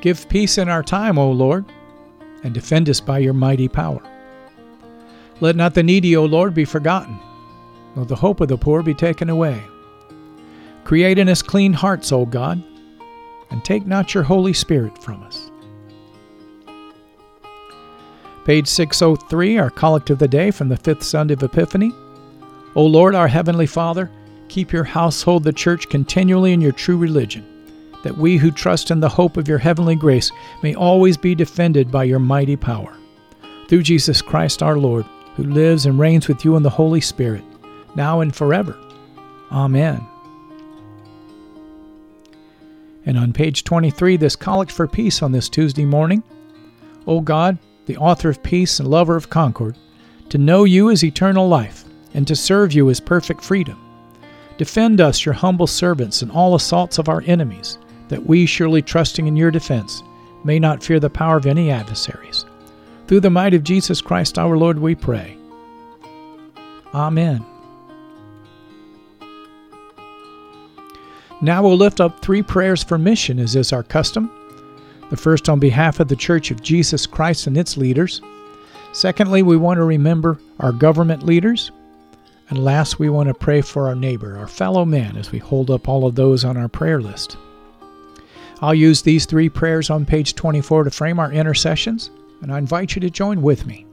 Give 0.00 0.28
peace 0.28 0.58
in 0.58 0.68
our 0.68 0.82
time, 0.82 1.18
O 1.18 1.30
Lord, 1.30 1.64
and 2.42 2.52
defend 2.54 2.88
us 2.88 3.00
by 3.00 3.18
your 3.18 3.32
mighty 3.32 3.68
power. 3.68 4.02
Let 5.40 5.56
not 5.56 5.74
the 5.74 5.82
needy, 5.82 6.16
O 6.16 6.24
Lord, 6.24 6.54
be 6.54 6.64
forgotten 6.64 7.18
nor 7.96 8.04
the 8.04 8.14
hope 8.14 8.40
of 8.40 8.48
the 8.48 8.58
poor 8.58 8.82
be 8.82 8.94
taken 8.94 9.30
away. 9.30 9.60
Create 10.84 11.18
in 11.18 11.28
us 11.28 11.42
clean 11.42 11.72
hearts, 11.72 12.12
O 12.12 12.26
God, 12.26 12.62
and 13.50 13.64
take 13.64 13.86
not 13.86 14.14
your 14.14 14.22
Holy 14.22 14.52
Spirit 14.52 15.02
from 15.02 15.22
us. 15.22 15.50
Page 18.44 18.68
603, 18.68 19.58
our 19.58 19.70
collect 19.70 20.10
of 20.10 20.20
the 20.20 20.28
day 20.28 20.52
from 20.52 20.68
the 20.68 20.76
fifth 20.76 21.02
Sunday 21.02 21.34
of 21.34 21.42
Epiphany. 21.42 21.92
O 22.76 22.84
Lord, 22.84 23.14
our 23.14 23.26
Heavenly 23.26 23.66
Father, 23.66 24.10
keep 24.48 24.70
your 24.70 24.84
household, 24.84 25.42
the 25.42 25.52
church, 25.52 25.88
continually 25.88 26.52
in 26.52 26.60
your 26.60 26.72
true 26.72 26.96
religion, 26.96 27.44
that 28.06 28.16
we 28.16 28.36
who 28.36 28.52
trust 28.52 28.92
in 28.92 29.00
the 29.00 29.08
hope 29.08 29.36
of 29.36 29.48
your 29.48 29.58
heavenly 29.58 29.96
grace 29.96 30.30
may 30.62 30.76
always 30.76 31.16
be 31.16 31.34
defended 31.34 31.90
by 31.90 32.04
your 32.04 32.20
mighty 32.20 32.54
power. 32.54 32.96
Through 33.66 33.82
Jesus 33.82 34.22
Christ 34.22 34.62
our 34.62 34.78
Lord, 34.78 35.04
who 35.34 35.42
lives 35.42 35.86
and 35.86 35.98
reigns 35.98 36.28
with 36.28 36.44
you 36.44 36.54
in 36.54 36.62
the 36.62 36.70
Holy 36.70 37.00
Spirit, 37.00 37.42
now 37.96 38.20
and 38.20 38.32
forever. 38.32 38.78
Amen. 39.50 40.06
And 43.06 43.18
on 43.18 43.32
page 43.32 43.64
23, 43.64 44.16
this 44.18 44.36
Collect 44.36 44.70
for 44.70 44.86
Peace 44.86 45.20
on 45.20 45.32
this 45.32 45.48
Tuesday 45.48 45.84
morning. 45.84 46.22
O 47.08 47.20
God, 47.20 47.58
the 47.86 47.96
author 47.96 48.28
of 48.28 48.40
peace 48.40 48.78
and 48.78 48.88
lover 48.88 49.16
of 49.16 49.30
concord, 49.30 49.76
to 50.28 50.38
know 50.38 50.62
you 50.62 50.90
is 50.90 51.02
eternal 51.02 51.48
life, 51.48 51.84
and 52.14 52.24
to 52.28 52.36
serve 52.36 52.72
you 52.72 52.88
is 52.88 53.00
perfect 53.00 53.42
freedom. 53.42 53.76
Defend 54.58 55.00
us, 55.00 55.24
your 55.24 55.34
humble 55.34 55.66
servants, 55.66 56.22
in 56.22 56.30
all 56.30 56.54
assaults 56.54 56.98
of 56.98 57.08
our 57.08 57.24
enemies, 57.26 57.78
that 58.08 58.26
we, 58.26 58.46
surely 58.46 58.82
trusting 58.82 59.26
in 59.26 59.36
your 59.36 59.50
defense, 59.50 60.02
may 60.44 60.58
not 60.58 60.82
fear 60.82 61.00
the 61.00 61.10
power 61.10 61.36
of 61.36 61.46
any 61.46 61.70
adversaries. 61.70 62.44
Through 63.06 63.20
the 63.20 63.30
might 63.30 63.54
of 63.54 63.64
Jesus 63.64 64.00
Christ 64.00 64.38
our 64.38 64.56
Lord, 64.56 64.78
we 64.78 64.94
pray. 64.94 65.36
Amen. 66.94 67.44
Now 71.42 71.62
we'll 71.62 71.76
lift 71.76 72.00
up 72.00 72.20
three 72.20 72.42
prayers 72.42 72.82
for 72.82 72.96
mission, 72.96 73.38
as 73.38 73.54
is 73.54 73.72
our 73.72 73.82
custom. 73.82 74.30
The 75.10 75.16
first 75.16 75.48
on 75.48 75.60
behalf 75.60 76.00
of 76.00 76.08
the 76.08 76.16
Church 76.16 76.50
of 76.50 76.62
Jesus 76.62 77.06
Christ 77.06 77.46
and 77.46 77.56
its 77.56 77.76
leaders. 77.76 78.20
Secondly, 78.92 79.42
we 79.42 79.56
want 79.56 79.76
to 79.76 79.84
remember 79.84 80.40
our 80.58 80.72
government 80.72 81.22
leaders. 81.24 81.70
And 82.48 82.64
last, 82.64 82.98
we 82.98 83.10
want 83.10 83.28
to 83.28 83.34
pray 83.34 83.60
for 83.60 83.88
our 83.88 83.94
neighbor, 83.94 84.38
our 84.38 84.48
fellow 84.48 84.84
man, 84.84 85.16
as 85.16 85.30
we 85.30 85.38
hold 85.38 85.70
up 85.70 85.88
all 85.88 86.06
of 86.06 86.14
those 86.14 86.44
on 86.44 86.56
our 86.56 86.68
prayer 86.68 87.00
list. 87.00 87.36
I'll 88.60 88.74
use 88.74 89.02
these 89.02 89.26
three 89.26 89.48
prayers 89.48 89.90
on 89.90 90.06
page 90.06 90.34
24 90.34 90.84
to 90.84 90.90
frame 90.90 91.18
our 91.18 91.30
intercessions, 91.30 92.10
and 92.40 92.52
I 92.52 92.58
invite 92.58 92.94
you 92.94 93.00
to 93.00 93.10
join 93.10 93.42
with 93.42 93.66
me. 93.66 93.86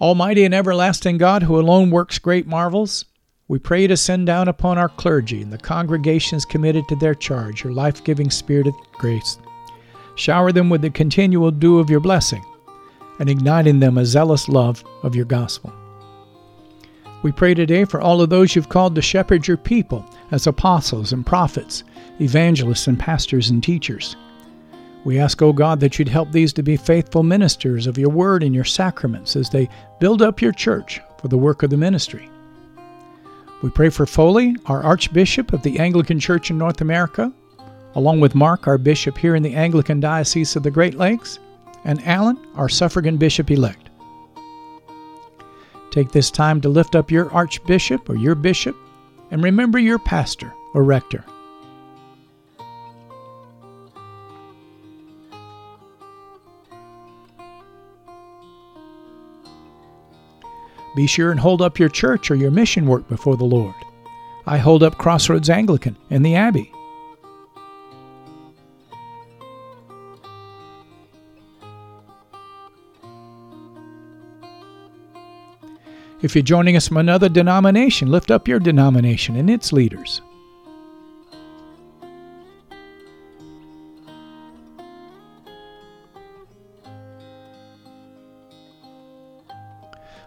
Almighty 0.00 0.44
and 0.44 0.54
everlasting 0.54 1.18
God, 1.18 1.42
who 1.42 1.60
alone 1.60 1.90
works 1.90 2.18
great 2.18 2.46
marvels, 2.46 3.04
we 3.48 3.58
pray 3.58 3.86
to 3.86 3.96
send 3.96 4.26
down 4.26 4.48
upon 4.48 4.78
our 4.78 4.88
clergy 4.88 5.42
and 5.42 5.52
the 5.52 5.58
congregations 5.58 6.44
committed 6.44 6.88
to 6.88 6.96
their 6.96 7.14
charge 7.14 7.64
your 7.64 7.72
life 7.72 8.02
giving 8.04 8.30
spirit 8.30 8.66
of 8.66 8.74
grace. 8.92 9.38
Shower 10.14 10.52
them 10.52 10.70
with 10.70 10.82
the 10.82 10.90
continual 10.90 11.50
dew 11.50 11.78
of 11.78 11.90
your 11.90 12.00
blessing, 12.00 12.44
and 13.18 13.28
ignite 13.28 13.66
in 13.66 13.80
them 13.80 13.98
a 13.98 14.06
zealous 14.06 14.48
love 14.48 14.82
of 15.02 15.14
your 15.14 15.26
gospel. 15.26 15.72
We 17.22 17.32
pray 17.32 17.52
today 17.52 17.84
for 17.84 18.00
all 18.00 18.22
of 18.22 18.30
those 18.30 18.56
you've 18.56 18.70
called 18.70 18.94
to 18.94 19.02
shepherd 19.02 19.46
your 19.46 19.58
people 19.58 20.06
as 20.30 20.46
apostles 20.46 21.12
and 21.12 21.26
prophets, 21.26 21.84
evangelists 22.18 22.86
and 22.86 22.98
pastors 22.98 23.50
and 23.50 23.62
teachers. 23.62 24.16
We 25.04 25.18
ask, 25.18 25.42
O 25.42 25.48
oh 25.48 25.52
God, 25.52 25.80
that 25.80 25.98
you'd 25.98 26.08
help 26.08 26.32
these 26.32 26.52
to 26.54 26.62
be 26.62 26.78
faithful 26.78 27.22
ministers 27.22 27.86
of 27.86 27.98
your 27.98 28.08
word 28.08 28.42
and 28.42 28.54
your 28.54 28.64
sacraments 28.64 29.36
as 29.36 29.50
they 29.50 29.68
build 29.98 30.22
up 30.22 30.40
your 30.40 30.52
church 30.52 31.00
for 31.18 31.28
the 31.28 31.38
work 31.38 31.62
of 31.62 31.68
the 31.68 31.76
ministry. 31.76 32.30
We 33.62 33.68
pray 33.68 33.90
for 33.90 34.06
Foley, 34.06 34.56
our 34.66 34.82
Archbishop 34.82 35.52
of 35.52 35.62
the 35.62 35.78
Anglican 35.78 36.18
Church 36.18 36.50
in 36.50 36.56
North 36.56 36.80
America, 36.80 37.30
along 37.94 38.20
with 38.20 38.34
Mark, 38.34 38.66
our 38.66 38.78
Bishop 38.78 39.18
here 39.18 39.34
in 39.34 39.42
the 39.42 39.54
Anglican 39.54 40.00
Diocese 40.00 40.56
of 40.56 40.62
the 40.62 40.70
Great 40.70 40.94
Lakes, 40.94 41.38
and 41.84 42.02
Alan, 42.06 42.38
our 42.54 42.70
suffragan 42.70 43.18
Bishop 43.18 43.50
elect. 43.50 43.89
Take 45.90 46.12
this 46.12 46.30
time 46.30 46.60
to 46.60 46.68
lift 46.68 46.94
up 46.94 47.10
your 47.10 47.32
Archbishop 47.32 48.08
or 48.08 48.16
your 48.16 48.34
Bishop 48.34 48.76
and 49.30 49.42
remember 49.42 49.78
your 49.78 49.98
pastor 49.98 50.52
or 50.72 50.84
rector. 50.84 51.24
Be 60.96 61.06
sure 61.06 61.30
and 61.30 61.38
hold 61.38 61.62
up 61.62 61.78
your 61.78 61.88
church 61.88 62.30
or 62.30 62.34
your 62.34 62.50
mission 62.50 62.86
work 62.86 63.08
before 63.08 63.36
the 63.36 63.44
Lord. 63.44 63.74
I 64.46 64.58
hold 64.58 64.82
up 64.82 64.98
Crossroads 64.98 65.48
Anglican 65.48 65.96
and 66.10 66.24
the 66.24 66.34
Abbey. 66.34 66.72
If 76.22 76.34
you're 76.34 76.42
joining 76.42 76.76
us 76.76 76.88
from 76.88 76.98
another 76.98 77.30
denomination, 77.30 78.10
lift 78.10 78.30
up 78.30 78.46
your 78.46 78.58
denomination 78.58 79.36
and 79.36 79.48
its 79.48 79.72
leaders. 79.72 80.20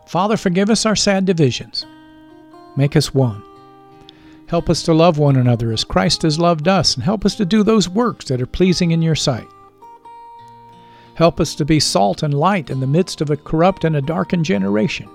Father, 0.07 0.37
forgive 0.37 0.69
us 0.69 0.85
our 0.85 0.95
sad 0.95 1.25
divisions. 1.25 1.85
Make 2.75 2.95
us 2.95 3.13
one. 3.13 3.43
Help 4.47 4.69
us 4.69 4.83
to 4.83 4.93
love 4.93 5.17
one 5.17 5.35
another 5.35 5.71
as 5.71 5.83
Christ 5.83 6.23
has 6.23 6.39
loved 6.39 6.67
us, 6.67 6.95
and 6.95 7.03
help 7.03 7.25
us 7.25 7.35
to 7.35 7.45
do 7.45 7.63
those 7.63 7.89
works 7.89 8.25
that 8.25 8.41
are 8.41 8.47
pleasing 8.47 8.91
in 8.91 9.01
your 9.01 9.15
sight. 9.15 9.47
Help 11.15 11.39
us 11.39 11.55
to 11.55 11.65
be 11.65 11.79
salt 11.79 12.23
and 12.23 12.33
light 12.33 12.69
in 12.69 12.79
the 12.79 12.87
midst 12.87 13.21
of 13.21 13.29
a 13.29 13.37
corrupt 13.37 13.83
and 13.83 13.95
a 13.95 14.01
darkened 14.01 14.45
generation. 14.45 15.07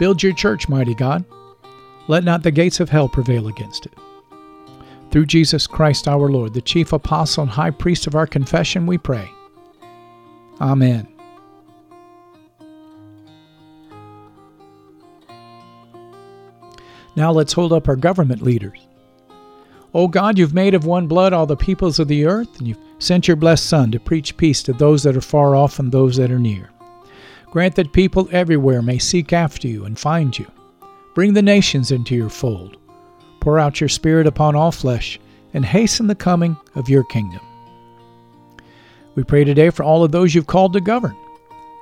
Build 0.00 0.22
your 0.22 0.32
church, 0.32 0.66
mighty 0.66 0.94
God. 0.94 1.26
Let 2.08 2.24
not 2.24 2.42
the 2.42 2.50
gates 2.50 2.80
of 2.80 2.88
hell 2.88 3.06
prevail 3.06 3.48
against 3.48 3.84
it. 3.84 3.92
Through 5.10 5.26
Jesus 5.26 5.66
Christ 5.66 6.08
our 6.08 6.30
Lord, 6.30 6.54
the 6.54 6.62
chief 6.62 6.94
apostle 6.94 7.42
and 7.42 7.50
high 7.50 7.70
priest 7.70 8.06
of 8.06 8.14
our 8.14 8.26
confession, 8.26 8.86
we 8.86 8.96
pray. 8.96 9.30
Amen. 10.58 11.06
Now 17.14 17.30
let's 17.30 17.52
hold 17.52 17.74
up 17.74 17.86
our 17.86 17.96
government 17.96 18.40
leaders. 18.40 18.78
O 19.92 20.08
God, 20.08 20.38
you've 20.38 20.54
made 20.54 20.72
of 20.72 20.86
one 20.86 21.08
blood 21.08 21.34
all 21.34 21.44
the 21.44 21.56
peoples 21.56 21.98
of 21.98 22.08
the 22.08 22.24
earth, 22.24 22.58
and 22.58 22.66
you've 22.66 22.78
sent 22.98 23.28
your 23.28 23.36
blessed 23.36 23.66
Son 23.66 23.90
to 23.90 24.00
preach 24.00 24.38
peace 24.38 24.62
to 24.62 24.72
those 24.72 25.02
that 25.02 25.18
are 25.18 25.20
far 25.20 25.54
off 25.54 25.78
and 25.78 25.92
those 25.92 26.16
that 26.16 26.30
are 26.30 26.38
near. 26.38 26.70
Grant 27.50 27.74
that 27.74 27.92
people 27.92 28.28
everywhere 28.30 28.80
may 28.80 28.98
seek 28.98 29.32
after 29.32 29.66
you 29.66 29.84
and 29.84 29.98
find 29.98 30.38
you. 30.38 30.46
Bring 31.14 31.34
the 31.34 31.42
nations 31.42 31.90
into 31.90 32.14
your 32.14 32.28
fold. 32.28 32.76
Pour 33.40 33.58
out 33.58 33.80
your 33.80 33.88
Spirit 33.88 34.26
upon 34.26 34.54
all 34.54 34.70
flesh, 34.70 35.18
and 35.52 35.64
hasten 35.64 36.06
the 36.06 36.14
coming 36.14 36.56
of 36.76 36.88
your 36.88 37.02
kingdom. 37.04 37.40
We 39.16 39.24
pray 39.24 39.42
today 39.42 39.70
for 39.70 39.82
all 39.82 40.04
of 40.04 40.12
those 40.12 40.32
you've 40.32 40.46
called 40.46 40.72
to 40.74 40.80
govern, 40.80 41.16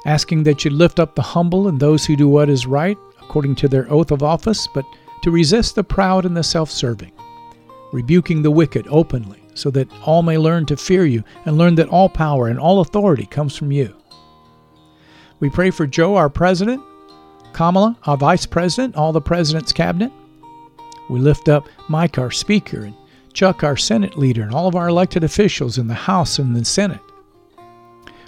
asking 0.06 0.44
that 0.44 0.64
you 0.64 0.70
lift 0.70 0.98
up 0.98 1.14
the 1.14 1.22
humble 1.22 1.68
and 1.68 1.78
those 1.78 2.06
who 2.06 2.16
do 2.16 2.28
what 2.28 2.48
is 2.48 2.66
right 2.66 2.96
according 3.20 3.54
to 3.56 3.68
their 3.68 3.90
oath 3.92 4.10
of 4.10 4.22
office, 4.22 4.66
but 4.66 4.86
to 5.20 5.30
resist 5.30 5.74
the 5.74 5.84
proud 5.84 6.24
and 6.24 6.34
the 6.34 6.42
self 6.42 6.70
serving, 6.70 7.12
rebuking 7.92 8.40
the 8.40 8.50
wicked 8.50 8.86
openly, 8.88 9.42
so 9.52 9.70
that 9.70 9.88
all 10.06 10.22
may 10.22 10.38
learn 10.38 10.64
to 10.64 10.78
fear 10.78 11.04
you 11.04 11.22
and 11.44 11.58
learn 11.58 11.74
that 11.74 11.88
all 11.88 12.08
power 12.08 12.48
and 12.48 12.58
all 12.58 12.80
authority 12.80 13.26
comes 13.26 13.54
from 13.54 13.70
you. 13.70 13.94
We 15.40 15.50
pray 15.50 15.70
for 15.70 15.86
Joe, 15.86 16.16
our 16.16 16.28
president, 16.28 16.82
Kamala, 17.52 17.96
our 18.04 18.16
vice 18.16 18.44
president, 18.44 18.96
all 18.96 19.12
the 19.12 19.20
president's 19.20 19.72
cabinet. 19.72 20.10
We 21.08 21.20
lift 21.20 21.48
up 21.48 21.68
Mike, 21.88 22.18
our 22.18 22.32
speaker, 22.32 22.84
and 22.84 22.94
Chuck, 23.32 23.62
our 23.62 23.76
Senate 23.76 24.18
leader, 24.18 24.42
and 24.42 24.52
all 24.52 24.66
of 24.66 24.74
our 24.74 24.88
elected 24.88 25.22
officials 25.22 25.78
in 25.78 25.86
the 25.86 25.94
House 25.94 26.40
and 26.40 26.56
the 26.56 26.64
Senate. 26.64 27.00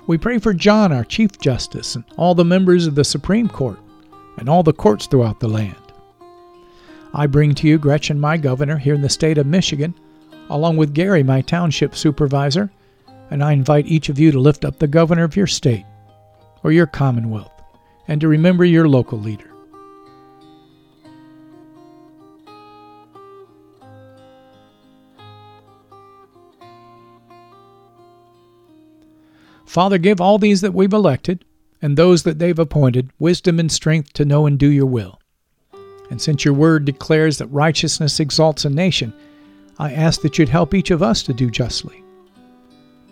We 0.07 0.19
pray 0.19 0.39
for 0.39 0.55
John, 0.55 0.93
our 0.93 1.05
Chief 1.05 1.37
Justice, 1.39 1.97
and 1.97 2.05
all 2.17 2.35
the 2.35 2.45
members 2.45 2.87
of 2.87 2.95
the 2.95 3.05
Supreme 3.05 3.49
Court, 3.49 3.81
and 4.37 4.49
all 4.49 4.63
the 4.63 4.73
courts 4.73 5.07
throughout 5.07 5.41
the 5.41 5.49
land. 5.49 5.75
I 7.13 7.27
bring 7.27 7.57
to 7.57 7.67
you 7.67 7.77
Gretchen, 7.77 8.21
my 8.21 8.37
governor 8.37 8.79
here 8.79 8.95
in 8.95 9.03
the 9.03 9.09
state 9.09 9.37
of 9.37 9.47
Michigan, 9.47 9.95
along 10.49 10.77
with 10.77 10.95
Gary, 10.95 11.25
my 11.25 11.41
township 11.41 11.97
supervisor, 11.97 12.71
and 13.31 13.43
I 13.43 13.53
invite 13.53 13.87
each 13.87 14.09
of 14.09 14.19
you 14.19 14.31
to 14.31 14.39
lift 14.39 14.65
up 14.65 14.79
the 14.79 14.87
governor 14.87 15.25
of 15.25 15.37
your 15.37 15.49
state 15.49 15.85
or 16.63 16.73
your 16.73 16.87
commonwealth 16.87 17.53
and 18.09 18.21
to 18.21 18.29
remember 18.29 18.65
your 18.65 18.89
local 18.89 19.19
leader. 19.19 19.51
Father, 29.65 29.99
give 29.99 30.21
all 30.21 30.37
these 30.37 30.63
that 30.63 30.75
we've 30.75 30.93
elected 30.93 31.45
and 31.81 31.97
those 31.97 32.25
that 32.25 32.41
they've 32.41 32.59
appointed 32.59 33.13
wisdom 33.21 33.61
and 33.61 33.71
strength 33.71 34.13
to 34.15 34.25
know 34.25 34.47
and 34.47 34.59
do 34.59 34.67
your 34.67 34.87
will. 34.87 35.21
And 36.11 36.21
since 36.21 36.45
your 36.45 36.55
word 36.55 36.85
declares 36.85 37.39
that 37.39 37.47
righteousness 37.47 38.19
exalts 38.19 38.65
a 38.65 38.71
nation, 38.71 39.13
I 39.79 39.93
ask 39.93 40.23
that 40.23 40.39
you'd 40.39 40.49
help 40.49 40.75
each 40.75 40.91
of 40.91 41.05
us 41.05 41.23
to 41.23 41.33
do 41.33 41.49
justly, 41.51 42.03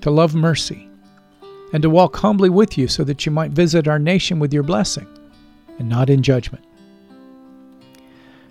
to 0.00 0.11
love 0.11 0.34
mercy, 0.34 0.88
and 1.72 1.83
to 1.83 1.90
walk 1.90 2.16
humbly 2.16 2.50
with 2.50 2.78
you 2.78 2.88
so 2.88 3.04
that 3.04 3.26
you 3.26 3.33
might 3.33 3.50
visit 3.50 3.88
our 3.88 3.98
nation 3.98 4.38
with 4.38 4.52
your 4.52 4.62
blessing 4.62 5.07
and 5.78 5.88
not 5.88 6.11
in 6.11 6.22
judgment. 6.22 6.64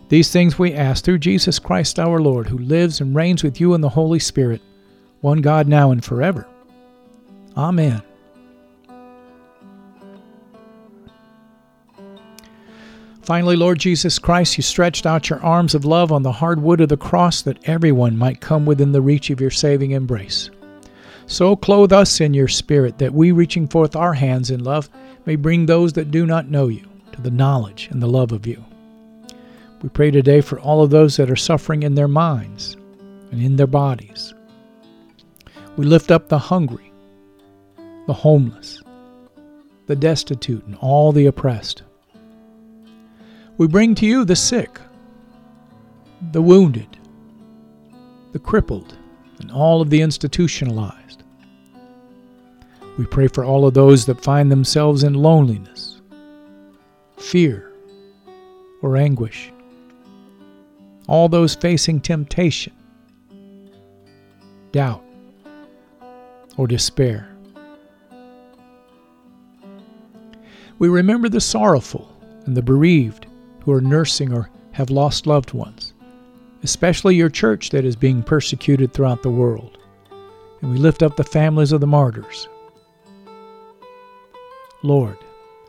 These 0.10 0.32
things 0.32 0.58
we 0.58 0.74
ask 0.74 1.04
through 1.04 1.20
Jesus 1.20 1.60
Christ 1.60 2.00
our 2.00 2.22
Lord, 2.22 2.48
who 2.48 2.58
lives 2.58 3.02
and 3.02 3.16
reigns 3.16 3.44
with 3.44 3.60
you 3.60 3.74
in 3.74 3.82
the 3.82 3.90
Holy 3.90 4.20
Spirit, 4.20 4.62
one 5.22 5.42
God 5.42 5.68
now 5.68 5.92
and 5.92 6.04
forever. 6.04 6.48
Amen. 7.58 8.02
Finally, 13.28 13.58
Lord 13.58 13.78
Jesus 13.78 14.20
Christ, 14.20 14.56
you 14.58 14.64
stretched 14.64 15.06
out 15.06 15.30
your 15.30 15.44
arms 15.44 15.76
of 15.76 15.84
love 15.84 16.14
on 16.14 16.24
the 16.24 16.32
hard 16.32 16.62
wood 16.62 16.80
of 16.80 16.88
the 16.88 16.96
cross 16.96 17.42
that 17.42 17.68
everyone 17.68 18.18
might 18.18 18.40
come 18.40 18.66
within 18.66 18.94
the 18.94 19.02
reach 19.02 19.30
of 19.30 19.42
your 19.42 19.52
saving 19.52 19.92
embrace. 19.92 20.50
So 21.30 21.58
clothe 21.58 21.92
us 21.92 22.22
in 22.22 22.34
your 22.34 22.48
Spirit 22.48 23.00
that 23.00 23.14
we, 23.14 23.34
reaching 23.34 23.68
forth 23.68 23.98
our 23.98 24.14
hands 24.14 24.50
in 24.50 24.64
love, 24.64 24.90
may 25.26 25.36
bring 25.36 25.66
those 25.66 25.92
that 25.94 26.10
do 26.10 26.26
not 26.26 26.50
know 26.50 26.68
you 26.68 26.88
to 27.12 27.22
the 27.22 27.30
knowledge 27.30 27.90
and 27.92 28.02
the 28.02 28.08
love 28.08 28.32
of 28.32 28.48
you. 28.48 28.64
We 29.82 29.90
pray 29.90 30.10
today 30.10 30.40
for 30.40 30.58
all 30.58 30.82
of 30.82 30.90
those 30.90 31.18
that 31.18 31.30
are 31.30 31.36
suffering 31.36 31.84
in 31.84 31.96
their 31.96 32.08
minds 32.08 32.78
and 33.32 33.42
in 33.42 33.58
their 33.58 33.68
bodies. 33.68 34.34
We 35.76 35.86
lift 35.86 36.12
up 36.12 36.30
the 36.30 36.40
hungry, 36.40 36.94
the 38.08 38.14
homeless, 38.14 38.82
the 39.86 39.98
destitute, 39.98 40.66
and 40.66 40.78
all 40.78 41.12
the 41.12 41.26
oppressed. 41.26 41.84
We 43.58 43.68
bring 43.68 43.96
to 43.96 44.06
you 44.06 44.24
the 44.24 44.36
sick, 44.36 44.80
the 46.32 46.42
wounded, 46.42 46.98
the 48.32 48.40
crippled, 48.40 48.98
and 49.40 49.52
all 49.52 49.82
of 49.82 49.90
the 49.90 50.02
institutionalized. 50.02 51.07
We 52.98 53.06
pray 53.06 53.28
for 53.28 53.46
all 53.46 53.68
of 53.68 53.76
those 53.76 54.08
that 54.08 54.24
find 54.24 54.52
themselves 54.52 55.04
in 55.04 55.14
loneliness, 55.14 56.02
fear, 57.18 57.72
or 58.82 58.98
anguish. 58.98 59.52
All 61.08 61.30
those 61.30 61.54
facing 61.54 62.02
temptation, 62.02 62.74
doubt, 64.72 65.04
or 66.58 66.68
despair. 66.68 67.30
We 70.80 70.90
remember 70.90 71.30
the 71.30 71.40
sorrowful 71.40 72.12
and 72.46 72.58
the 72.58 72.64
bereaved 72.64 73.28
who 73.62 73.72
are 73.74 73.82
nursing 73.82 74.34
or 74.34 74.50
have 74.72 74.90
lost 74.90 75.28
loved 75.28 75.54
ones, 75.54 75.94
especially 76.64 77.16
your 77.16 77.30
church 77.30 77.70
that 77.70 77.86
is 77.86 77.96
being 77.96 78.24
persecuted 78.24 78.92
throughout 78.92 79.22
the 79.22 79.30
world. 79.30 79.78
And 80.62 80.72
we 80.72 80.78
lift 80.78 81.04
up 81.04 81.16
the 81.16 81.24
families 81.24 81.72
of 81.72 81.82
the 81.82 81.88
martyrs. 81.88 82.48
Lord, 84.84 85.18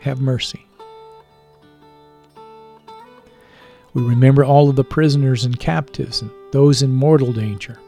have 0.01 0.21
mercy. 0.21 0.67
We 3.95 4.03
remember 4.03 4.45
all 4.45 4.69
of 4.69 4.77
the 4.77 4.85
prisoners 4.85 5.45
and 5.45 5.59
captives 5.59 6.23
and 6.23 6.31
those 6.53 6.83
in 6.83 6.93
mortal 6.93 7.33
danger. 7.33 7.79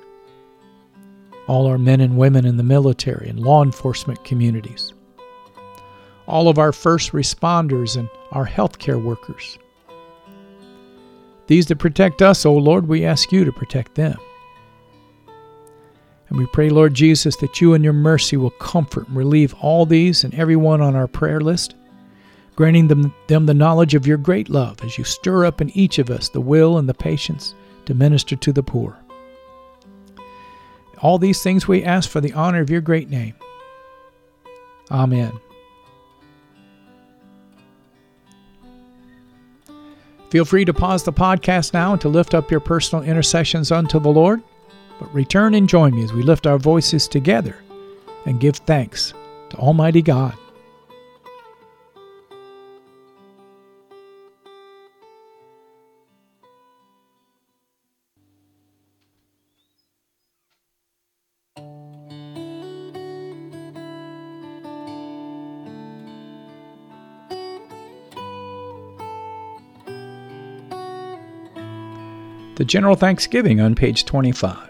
All 1.46 1.66
our 1.66 1.78
men 1.78 2.00
and 2.00 2.16
women 2.16 2.44
in 2.46 2.56
the 2.56 2.62
military 2.62 3.28
and 3.28 3.38
law 3.40 3.62
enforcement 3.62 4.24
communities 4.24 4.92
all 6.30 6.48
of 6.48 6.58
our 6.58 6.72
first 6.72 7.10
responders 7.10 7.96
and 7.96 8.08
our 8.30 8.46
healthcare 8.46 9.02
workers. 9.02 9.58
These 11.48 11.66
that 11.66 11.80
protect 11.80 12.22
us, 12.22 12.46
O 12.46 12.54
Lord, 12.54 12.86
we 12.86 13.04
ask 13.04 13.32
you 13.32 13.44
to 13.44 13.52
protect 13.52 13.96
them. 13.96 14.16
And 16.30 16.38
we 16.38 16.46
pray, 16.46 16.70
Lord 16.70 16.94
Jesus, 16.94 17.36
that 17.36 17.60
you 17.60 17.74
in 17.74 17.82
your 17.82 17.92
mercy 17.92 18.36
will 18.36 18.50
comfort 18.50 19.08
and 19.08 19.16
relieve 19.16 19.54
all 19.60 19.84
these 19.84 20.22
and 20.22 20.32
everyone 20.34 20.80
on 20.80 20.94
our 20.94 21.08
prayer 21.08 21.40
list, 21.40 21.74
granting 22.54 22.86
them, 22.86 23.12
them 23.26 23.46
the 23.46 23.54
knowledge 23.54 23.94
of 23.94 24.06
your 24.06 24.16
great 24.16 24.48
love 24.48 24.82
as 24.84 24.96
you 24.96 25.02
stir 25.02 25.44
up 25.44 25.60
in 25.60 25.70
each 25.76 25.98
of 25.98 26.08
us 26.08 26.28
the 26.28 26.40
will 26.40 26.78
and 26.78 26.88
the 26.88 26.94
patience 26.94 27.54
to 27.86 27.94
minister 27.94 28.36
to 28.36 28.52
the 28.52 28.62
poor. 28.62 28.96
All 31.02 31.18
these 31.18 31.42
things 31.42 31.66
we 31.66 31.82
ask 31.82 32.08
for 32.08 32.20
the 32.20 32.32
honor 32.32 32.60
of 32.60 32.70
your 32.70 32.80
great 32.80 33.10
name. 33.10 33.34
Amen. 34.90 35.32
Feel 40.30 40.44
free 40.44 40.64
to 40.64 40.72
pause 40.72 41.02
the 41.02 41.12
podcast 41.12 41.74
now 41.74 41.92
and 41.92 42.00
to 42.02 42.08
lift 42.08 42.34
up 42.34 42.52
your 42.52 42.60
personal 42.60 43.04
intercessions 43.04 43.72
unto 43.72 43.98
the 43.98 44.10
Lord, 44.10 44.42
but 45.00 45.12
return 45.14 45.54
and 45.54 45.68
join 45.68 45.94
me 45.96 46.04
as 46.04 46.12
we 46.12 46.22
lift 46.22 46.46
our 46.46 46.58
voices 46.58 47.08
together 47.08 47.56
and 48.26 48.38
give 48.38 48.56
thanks 48.56 49.14
to 49.48 49.56
Almighty 49.56 50.02
God. 50.02 50.36
the 72.56 72.64
General 72.66 72.94
Thanksgiving 72.94 73.58
on 73.62 73.74
page 73.74 74.04
25. 74.04 74.69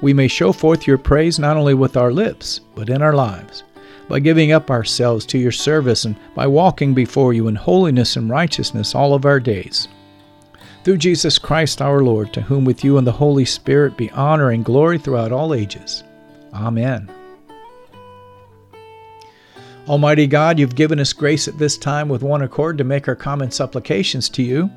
we 0.00 0.12
may 0.12 0.28
show 0.28 0.52
forth 0.52 0.86
your 0.86 0.98
praise 0.98 1.38
not 1.38 1.56
only 1.56 1.74
with 1.74 1.96
our 1.96 2.12
lips, 2.12 2.60
but 2.74 2.88
in 2.88 3.02
our 3.02 3.14
lives, 3.14 3.62
by 4.08 4.20
giving 4.20 4.52
up 4.52 4.70
ourselves 4.70 5.24
to 5.26 5.38
your 5.38 5.52
service 5.52 6.04
and 6.04 6.16
by 6.34 6.46
walking 6.46 6.94
before 6.94 7.32
you 7.32 7.48
in 7.48 7.54
holiness 7.54 8.16
and 8.16 8.28
righteousness 8.28 8.94
all 8.94 9.14
of 9.14 9.24
our 9.24 9.40
days. 9.40 9.88
Through 10.84 10.98
Jesus 10.98 11.38
Christ 11.38 11.80
our 11.80 12.02
Lord, 12.02 12.32
to 12.34 12.42
whom 12.42 12.64
with 12.64 12.84
you 12.84 12.98
and 12.98 13.06
the 13.06 13.12
Holy 13.12 13.46
Spirit 13.46 13.96
be 13.96 14.10
honor 14.10 14.50
and 14.50 14.64
glory 14.64 14.98
throughout 14.98 15.32
all 15.32 15.54
ages. 15.54 16.04
Amen. 16.52 17.10
Almighty 19.88 20.26
God, 20.26 20.58
you've 20.58 20.76
given 20.76 20.98
us 20.98 21.12
grace 21.12 21.46
at 21.46 21.58
this 21.58 21.76
time 21.76 22.08
with 22.08 22.22
one 22.22 22.40
accord 22.40 22.78
to 22.78 22.84
make 22.84 23.06
our 23.06 23.14
common 23.14 23.50
supplications 23.50 24.30
to 24.30 24.42
you. 24.42 24.70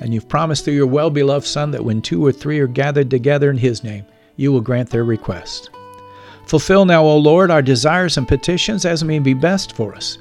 And 0.00 0.14
you've 0.14 0.28
promised 0.28 0.64
through 0.64 0.74
your 0.74 0.86
well 0.86 1.10
beloved 1.10 1.46
Son 1.46 1.70
that 1.72 1.84
when 1.84 2.00
two 2.00 2.24
or 2.24 2.32
three 2.32 2.58
are 2.60 2.66
gathered 2.66 3.10
together 3.10 3.50
in 3.50 3.58
his 3.58 3.84
name, 3.84 4.06
you 4.38 4.52
will 4.52 4.62
grant 4.62 4.88
their 4.88 5.04
request. 5.04 5.68
Fulfill 6.46 6.86
now, 6.86 7.04
O 7.04 7.18
Lord, 7.18 7.50
our 7.50 7.60
desires 7.60 8.16
and 8.16 8.26
petitions 8.26 8.86
as 8.86 9.04
may 9.04 9.18
be 9.18 9.34
best 9.34 9.76
for 9.76 9.94
us, 9.94 10.16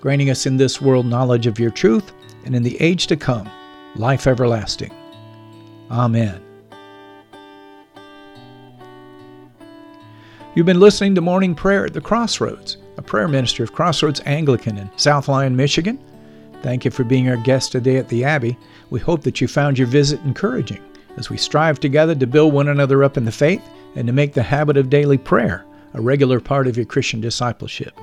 granting 0.00 0.30
us 0.30 0.46
in 0.46 0.56
this 0.56 0.80
world 0.80 1.06
knowledge 1.06 1.48
of 1.48 1.58
your 1.58 1.72
truth, 1.72 2.12
and 2.44 2.54
in 2.54 2.62
the 2.62 2.80
age 2.80 3.08
to 3.08 3.16
come, 3.16 3.50
life 3.96 4.28
everlasting. 4.28 4.92
Amen. 5.90 6.40
You've 10.54 10.66
been 10.66 10.80
listening 10.80 11.14
to 11.14 11.20
Morning 11.20 11.54
Prayer 11.54 11.86
at 11.86 11.94
the 11.94 12.00
Crossroads, 12.00 12.76
a 12.98 13.02
prayer 13.02 13.26
ministry 13.26 13.62
of 13.62 13.72
Crossroads 13.72 14.20
Anglican 14.26 14.76
in 14.76 14.90
South 14.96 15.28
Lyon, 15.28 15.56
Michigan. 15.56 15.98
Thank 16.62 16.84
you 16.84 16.90
for 16.90 17.04
being 17.04 17.28
our 17.28 17.38
guest 17.38 17.72
today 17.72 17.96
at 17.96 18.08
the 18.08 18.22
Abbey. 18.22 18.56
We 18.90 19.00
hope 19.00 19.22
that 19.22 19.40
you 19.40 19.48
found 19.48 19.78
your 19.78 19.88
visit 19.88 20.20
encouraging 20.20 20.82
as 21.16 21.30
we 21.30 21.36
strive 21.36 21.80
together 21.80 22.14
to 22.14 22.26
build 22.26 22.52
one 22.52 22.68
another 22.68 23.04
up 23.04 23.16
in 23.16 23.24
the 23.24 23.32
faith 23.32 23.62
and 23.94 24.06
to 24.06 24.12
make 24.12 24.32
the 24.32 24.42
habit 24.42 24.76
of 24.76 24.90
daily 24.90 25.18
prayer 25.18 25.64
a 25.94 26.00
regular 26.00 26.40
part 26.40 26.66
of 26.66 26.76
your 26.76 26.86
Christian 26.86 27.20
discipleship. 27.20 27.98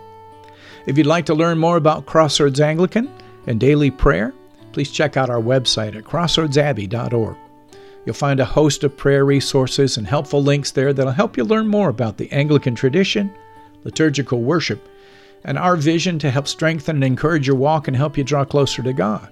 If 0.86 0.98
you'd 0.98 1.08
like 1.08 1.26
to 1.26 1.34
learn 1.34 1.58
more 1.58 1.78
about 1.78 2.06
Crossroads 2.06 2.60
Anglican 2.60 3.12
and 3.48 3.60
daily 3.60 3.92
prayer, 3.92 4.34
please 4.72 4.92
check 4.92 5.18
out 5.18 5.30
our 5.30 5.42
website 5.42 5.96
at 5.96 6.04
crossroadsabbey.org. 6.04 7.38
You'll 8.06 8.16
find 8.16 8.40
a 8.40 8.46
host 8.46 8.84
of 8.84 8.96
prayer 8.96 9.26
resources 9.26 9.98
and 9.98 10.08
helpful 10.08 10.42
links 10.42 10.72
there 10.72 10.94
that'll 10.94 11.12
help 11.12 11.38
you 11.38 11.44
learn 11.44 11.68
more 11.68 11.90
about 11.90 12.18
the 12.18 12.32
Anglican 12.32 12.76
tradition, 12.76 13.34
liturgical 13.84 14.42
worship, 14.42 14.88
and 15.44 15.58
our 15.58 15.76
vision 15.76 16.20
to 16.20 16.32
help 16.32 16.48
strengthen 16.48 16.98
and 16.98 17.04
encourage 17.04 17.48
your 17.48 17.56
walk 17.56 17.88
and 17.88 17.98
help 17.98 18.18
you 18.18 18.24
draw 18.24 18.46
closer 18.46 18.82
to 18.84 18.94
God. 18.94 19.30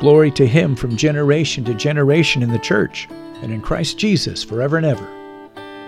Glory 0.00 0.30
to 0.32 0.46
Him 0.46 0.76
from 0.76 0.96
generation 0.96 1.64
to 1.64 1.74
generation 1.74 2.42
in 2.42 2.50
the 2.50 2.58
church 2.58 3.08
and 3.40 3.52
in 3.52 3.62
Christ 3.62 3.96
Jesus 3.96 4.42
forever 4.42 4.76
and 4.76 4.84
ever. 4.84 5.08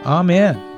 Amen. 0.05 0.76